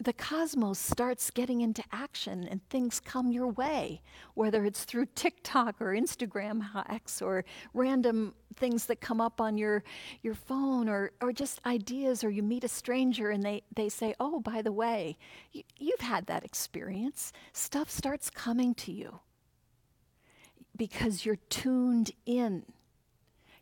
the 0.01 0.13
cosmos 0.13 0.79
starts 0.79 1.31
getting 1.31 1.61
into 1.61 1.83
action 1.91 2.47
and 2.49 2.67
things 2.69 3.01
come 3.01 3.33
your 3.33 3.49
way, 3.49 4.01
whether 4.35 4.65
it's 4.65 4.85
through 4.85 5.07
TikTok 5.15 5.81
or 5.81 5.87
Instagram 5.87 6.73
hacks 6.73 7.21
or 7.21 7.45
random 7.75 8.35
things 8.55 8.87
that 8.87 9.01
come 9.01 9.21
up 9.21 9.41
on 9.41 9.59
your, 9.59 9.83
your 10.23 10.35
phone 10.35 10.89
or, 10.89 11.11
or 11.21 11.33
just 11.33 11.61
ideas, 11.67 12.23
or 12.23 12.31
you 12.31 12.45
meet 12.45 12.63
a 12.63 12.69
stranger 12.69 13.31
and 13.31 13.43
they, 13.43 13.63
they 13.75 13.89
say, 13.89 14.15
Oh, 14.21 14.39
by 14.39 14.63
the 14.63 14.73
way, 14.73 15.17
you, 15.53 15.63
you've 15.79 16.01
had 16.01 16.27
that 16.27 16.45
experience. 16.45 17.33
Stuff 17.53 17.91
starts 17.91 18.31
coming 18.31 18.75
to 18.75 18.93
you 18.93 19.19
because 20.77 21.27
you're 21.27 21.37
tuned 21.51 22.13
in. 22.25 22.65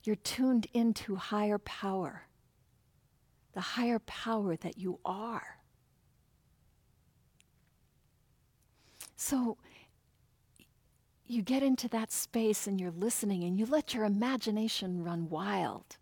You're 0.05 0.16
tuned 0.16 0.66
into 0.75 1.16
higher 1.16 1.59
power, 1.59 2.25
the 3.55 3.61
higher 3.61 3.99
power 4.01 4.55
that 4.57 4.79
you 4.79 5.01
are. 5.05 5.56
So 9.16 9.57
you 11.26 11.42
get 11.42 11.62
into 11.62 11.88
that 11.88 12.12
space 12.12 12.66
and 12.66 12.81
you're 12.81 12.92
listening 12.92 13.42
and 13.42 13.59
you 13.59 13.66
let 13.66 13.94
your 13.94 14.05
imagination 14.05 15.02
run 15.02 15.29
wild. 15.29 15.96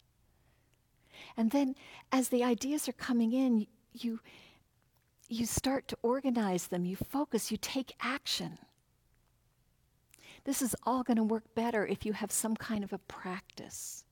And 1.37 1.51
then 1.51 1.75
as 2.13 2.29
the 2.29 2.45
ideas 2.45 2.89
are 2.89 2.93
coming 2.93 3.33
in, 3.33 3.67
you, 3.93 4.21
you 5.29 5.47
start 5.47 5.89
to 5.89 5.99
organize 6.03 6.67
them, 6.67 6.85
you 6.85 6.97
focus, 6.97 7.51
you 7.51 7.57
take 7.57 7.95
action. 8.01 8.59
This 10.45 10.61
is 10.61 10.77
all 10.85 11.03
going 11.03 11.17
to 11.17 11.23
work 11.23 11.55
better 11.55 11.87
if 11.87 12.05
you 12.05 12.13
have 12.13 12.31
some 12.31 12.55
kind 12.55 12.85
of 12.85 12.93
a 12.93 12.99
practice. 12.99 14.05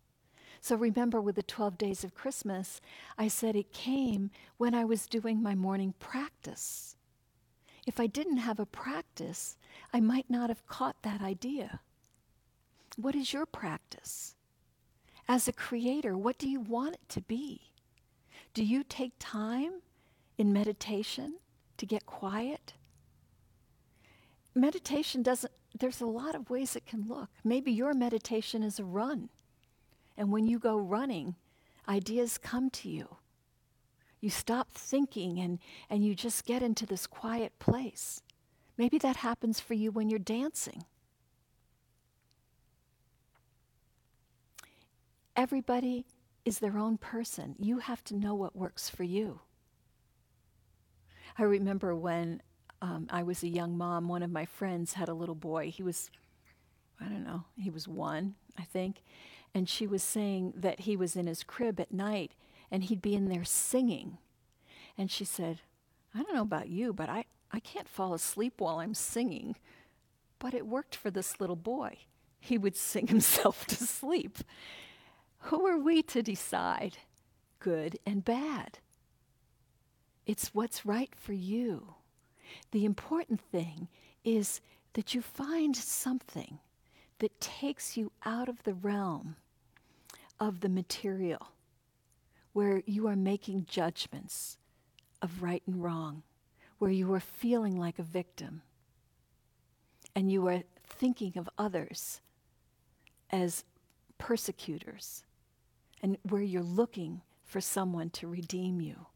So 0.62 0.76
remember, 0.76 1.20
with 1.20 1.34
the 1.34 1.42
12 1.42 1.76
days 1.76 2.04
of 2.04 2.14
Christmas, 2.14 2.80
I 3.18 3.28
said 3.28 3.56
it 3.56 3.72
came 3.72 4.30
when 4.56 4.74
I 4.74 4.84
was 4.84 5.06
doing 5.06 5.42
my 5.42 5.54
morning 5.54 5.92
practice. 5.98 6.96
If 7.87 7.99
I 7.99 8.07
didn't 8.07 8.38
have 8.38 8.61
a 8.61 8.66
practice, 8.66 9.57
I 9.92 10.01
might 10.01 10.31
not 10.31 10.51
have 10.51 10.66
caught 10.66 11.03
that 11.03 11.21
idea. 11.21 11.81
What 12.97 13.14
is 13.14 13.33
your 13.33 13.47
practice? 13.47 14.37
As 15.29 15.49
a 15.49 15.53
creator, 15.53 16.16
what 16.16 16.38
do 16.38 16.49
you 16.49 16.61
want 16.61 16.95
it 16.95 17.09
to 17.11 17.21
be? 17.21 17.73
Do 18.55 18.64
you 18.64 18.85
take 18.85 19.12
time 19.18 19.83
in 20.37 20.53
meditation 20.53 21.38
to 21.79 21.87
get 21.87 22.07
quiet? 22.07 22.75
Meditation 24.55 25.23
doesn't, 25.23 25.53
there's 25.79 26.01
a 26.01 26.07
lot 26.07 26.35
of 26.35 26.51
ways 26.51 26.77
it 26.77 26.87
can 26.87 27.07
look. 27.09 27.31
Maybe 27.42 27.73
your 27.73 27.95
meditation 27.95 28.62
is 28.62 28.79
a 28.79 28.85
run. 28.85 29.31
And 30.16 30.31
when 30.31 30.47
you 30.47 30.59
go 30.59 30.77
running, 30.77 31.37
ideas 31.88 32.37
come 32.37 32.68
to 32.71 32.88
you. 32.90 33.16
You 34.22 34.30
stop 34.30 34.70
thinking 34.70 35.40
and, 35.40 35.58
and 35.90 36.06
you 36.06 36.14
just 36.14 36.46
get 36.46 36.62
into 36.62 36.87
this 36.87 37.08
quiet 37.08 37.58
place. 37.58 38.22
Maybe 38.78 38.96
that 38.98 39.16
happens 39.16 39.58
for 39.58 39.74
you 39.74 39.90
when 39.90 40.08
you're 40.08 40.20
dancing. 40.20 40.85
Everybody 45.35 46.06
is 46.44 46.61
their 46.61 46.78
own 46.78 46.98
person. 46.98 47.56
You 47.58 47.78
have 47.78 48.04
to 48.04 48.16
know 48.16 48.35
what 48.35 48.54
works 48.54 48.88
for 48.88 49.02
you. 49.02 49.40
I 51.37 51.42
remember 51.42 51.96
when 51.96 52.42
um, 52.80 53.08
I 53.11 53.24
was 53.24 53.42
a 53.42 53.48
young 53.48 53.76
mom, 53.76 54.06
one 54.06 54.22
of 54.22 54.30
my 54.30 54.44
friends 54.44 54.92
had 54.92 55.08
a 55.08 55.14
little 55.14 55.35
boy. 55.35 55.70
He 55.70 55.82
was, 55.82 56.11
I 57.00 57.06
don't 57.06 57.24
know, 57.24 57.44
he 57.56 57.70
was 57.70 57.88
one, 57.88 58.37
I 58.56 58.62
think. 58.62 59.02
And 59.52 59.68
she 59.68 59.88
was 59.88 60.02
saying 60.02 60.52
that 60.56 60.80
he 60.80 60.96
was 60.96 61.16
in 61.16 61.26
his 61.26 61.42
crib 61.42 61.80
at 61.80 61.92
night 61.92 62.32
and 62.72 62.85
he'd 62.85 63.02
be 63.02 63.14
in 63.14 63.28
there 63.28 63.44
singing. 63.44 64.16
And 64.96 65.11
she 65.11 65.26
said, 65.26 65.61
I 66.14 66.22
don't 66.22 66.35
know 66.35 66.40
about 66.40 66.70
you, 66.70 66.94
but 66.94 67.11
I, 67.11 67.26
I 67.52 67.61
can't 67.61 67.88
fall 67.88 68.14
asleep 68.14 68.54
while 68.56 68.78
I'm 68.78 68.94
singing. 68.94 69.56
But 70.38 70.54
it 70.54 70.66
worked 70.66 70.96
for 70.96 71.11
this 71.11 71.38
little 71.38 71.54
boy. 71.54 71.98
He 72.40 72.56
would 72.56 72.74
sing 72.90 73.08
himself 73.08 73.66
to 73.66 73.76
sleep. 73.76 74.38
Who 75.46 75.66
are 75.66 75.78
we 75.78 76.02
to 76.04 76.22
decide 76.22 76.96
good 77.61 77.98
and 78.06 78.24
bad? 78.24 78.78
It's 80.24 80.54
what's 80.54 80.87
right 80.87 81.12
for 81.14 81.35
you. 81.35 81.94
The 82.70 82.87
important 82.87 83.40
thing 83.40 83.88
is 84.24 84.62
that 84.94 85.14
you 85.14 85.20
find 85.20 85.76
something 85.76 86.58
that 87.18 87.40
takes 87.40 87.96
you 87.96 88.12
out 88.24 88.48
of 88.48 88.62
the 88.62 88.74
realm 88.74 89.37
of 90.40 90.61
the 90.61 90.68
material 90.68 91.48
where 92.52 92.82
you 92.86 93.06
are 93.06 93.16
making 93.16 93.66
judgments 93.68 94.58
of 95.20 95.42
right 95.42 95.62
and 95.66 95.82
wrong, 95.82 96.22
where 96.78 96.90
you 96.90 97.12
are 97.14 97.20
feeling 97.20 97.78
like 97.78 97.98
a 97.98 98.02
victim 98.02 98.62
and 100.14 100.30
you 100.30 100.46
are 100.48 100.62
thinking 100.86 101.32
of 101.36 101.48
others 101.56 102.20
as 103.30 103.64
persecutors, 104.18 105.24
and 106.02 106.18
where 106.28 106.42
you're 106.42 106.62
looking 106.62 107.22
for 107.44 107.60
someone 107.60 108.10
to 108.10 108.28
redeem 108.28 108.80
you. 108.80 109.06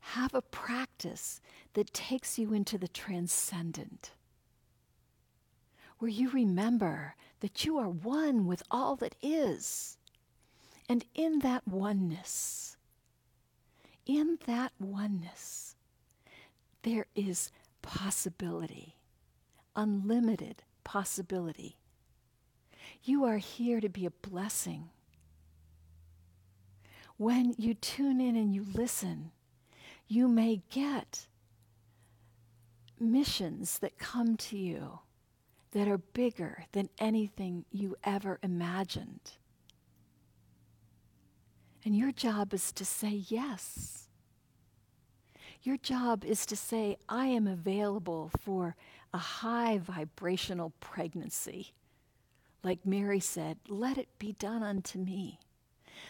Have 0.00 0.34
a 0.34 0.42
practice 0.42 1.40
that 1.74 1.94
takes 1.94 2.38
you 2.38 2.52
into 2.52 2.78
the 2.78 2.88
transcendent, 2.88 4.10
where 5.98 6.10
you 6.10 6.30
remember 6.30 7.14
that 7.40 7.64
you 7.64 7.78
are 7.78 7.88
one 7.88 8.46
with 8.46 8.62
all 8.70 8.96
that 8.96 9.14
is 9.22 9.98
and 10.88 11.04
in 11.14 11.40
that 11.40 11.66
oneness, 11.66 12.76
in 14.04 14.38
that 14.46 14.72
oneness, 14.78 15.74
there 16.82 17.06
is 17.14 17.50
possibility, 17.82 18.96
unlimited 19.74 20.62
possibility. 20.84 21.76
You 23.02 23.24
are 23.24 23.38
here 23.38 23.80
to 23.80 23.88
be 23.88 24.06
a 24.06 24.10
blessing. 24.10 24.90
When 27.16 27.54
you 27.58 27.74
tune 27.74 28.20
in 28.20 28.36
and 28.36 28.54
you 28.54 28.64
listen, 28.74 29.32
you 30.06 30.28
may 30.28 30.62
get 30.70 31.26
missions 33.00 33.78
that 33.80 33.98
come 33.98 34.36
to 34.36 34.56
you 34.56 35.00
that 35.72 35.88
are 35.88 35.98
bigger 35.98 36.64
than 36.72 36.88
anything 36.98 37.64
you 37.70 37.96
ever 38.04 38.38
imagined. 38.42 39.32
And 41.86 41.96
your 41.96 42.10
job 42.10 42.52
is 42.52 42.72
to 42.72 42.84
say 42.84 43.22
yes. 43.28 44.08
Your 45.62 45.76
job 45.76 46.24
is 46.24 46.44
to 46.46 46.56
say, 46.56 46.96
I 47.08 47.26
am 47.26 47.46
available 47.46 48.32
for 48.40 48.74
a 49.14 49.18
high 49.18 49.78
vibrational 49.78 50.72
pregnancy. 50.80 51.74
Like 52.64 52.84
Mary 52.84 53.20
said, 53.20 53.58
let 53.68 53.98
it 53.98 54.08
be 54.18 54.32
done 54.32 54.64
unto 54.64 54.98
me. 54.98 55.38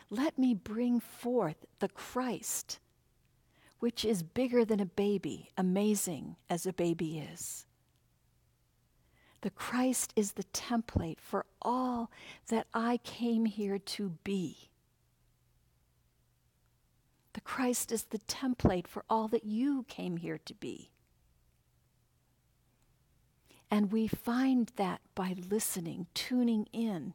Let 0.08 0.38
me 0.38 0.54
bring 0.54 0.98
forth 0.98 1.66
the 1.78 1.88
Christ, 1.88 2.78
which 3.78 4.02
is 4.02 4.22
bigger 4.22 4.64
than 4.64 4.80
a 4.80 4.86
baby, 4.86 5.50
amazing 5.58 6.36
as 6.48 6.64
a 6.64 6.72
baby 6.72 7.18
is. 7.18 7.66
The 9.42 9.50
Christ 9.50 10.14
is 10.16 10.32
the 10.32 10.44
template 10.44 11.20
for 11.20 11.44
all 11.60 12.10
that 12.48 12.66
I 12.72 12.96
came 13.04 13.44
here 13.44 13.78
to 13.78 14.14
be. 14.24 14.70
The 17.36 17.42
Christ 17.42 17.92
is 17.92 18.04
the 18.04 18.18
template 18.20 18.86
for 18.86 19.04
all 19.10 19.28
that 19.28 19.44
you 19.44 19.84
came 19.88 20.16
here 20.16 20.40
to 20.46 20.54
be. 20.54 20.88
And 23.70 23.92
we 23.92 24.08
find 24.08 24.72
that 24.76 25.02
by 25.14 25.36
listening, 25.50 26.06
tuning 26.14 26.66
in 26.72 27.12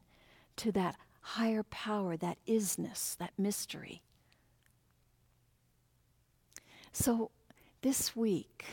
to 0.58 0.70
that 0.72 0.94
higher 1.22 1.64
power, 1.64 2.16
that 2.16 2.38
isness, 2.46 3.16
that 3.16 3.32
mystery. 3.36 4.00
So 6.92 7.32
this 7.80 8.14
week, 8.14 8.64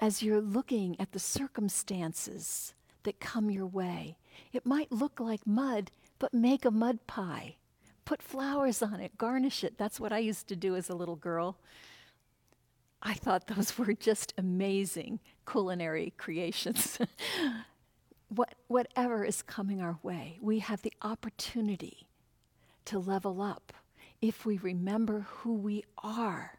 as 0.00 0.22
you're 0.22 0.40
looking 0.40 0.94
at 1.00 1.10
the 1.10 1.18
circumstances 1.18 2.74
that 3.02 3.18
come 3.18 3.50
your 3.50 3.66
way, 3.66 4.18
it 4.52 4.64
might 4.64 4.92
look 4.92 5.18
like 5.18 5.48
mud, 5.48 5.90
but 6.20 6.32
make 6.32 6.64
a 6.64 6.70
mud 6.70 7.08
pie. 7.08 7.56
Put 8.04 8.22
flowers 8.22 8.82
on 8.82 9.00
it, 9.00 9.16
garnish 9.16 9.64
it. 9.64 9.78
That's 9.78 9.98
what 9.98 10.12
I 10.12 10.18
used 10.18 10.48
to 10.48 10.56
do 10.56 10.76
as 10.76 10.88
a 10.88 10.94
little 10.94 11.16
girl. 11.16 11.56
I 13.02 13.14
thought 13.14 13.46
those 13.46 13.78
were 13.78 13.92
just 13.92 14.34
amazing 14.36 15.20
culinary 15.50 16.12
creations. 16.16 16.98
what, 18.28 18.54
whatever 18.66 19.24
is 19.24 19.42
coming 19.42 19.80
our 19.80 19.98
way, 20.02 20.38
we 20.40 20.58
have 20.60 20.82
the 20.82 20.92
opportunity 21.02 22.06
to 22.86 22.98
level 22.98 23.40
up 23.40 23.72
if 24.20 24.46
we 24.46 24.58
remember 24.58 25.26
who 25.28 25.54
we 25.54 25.84
are 26.02 26.58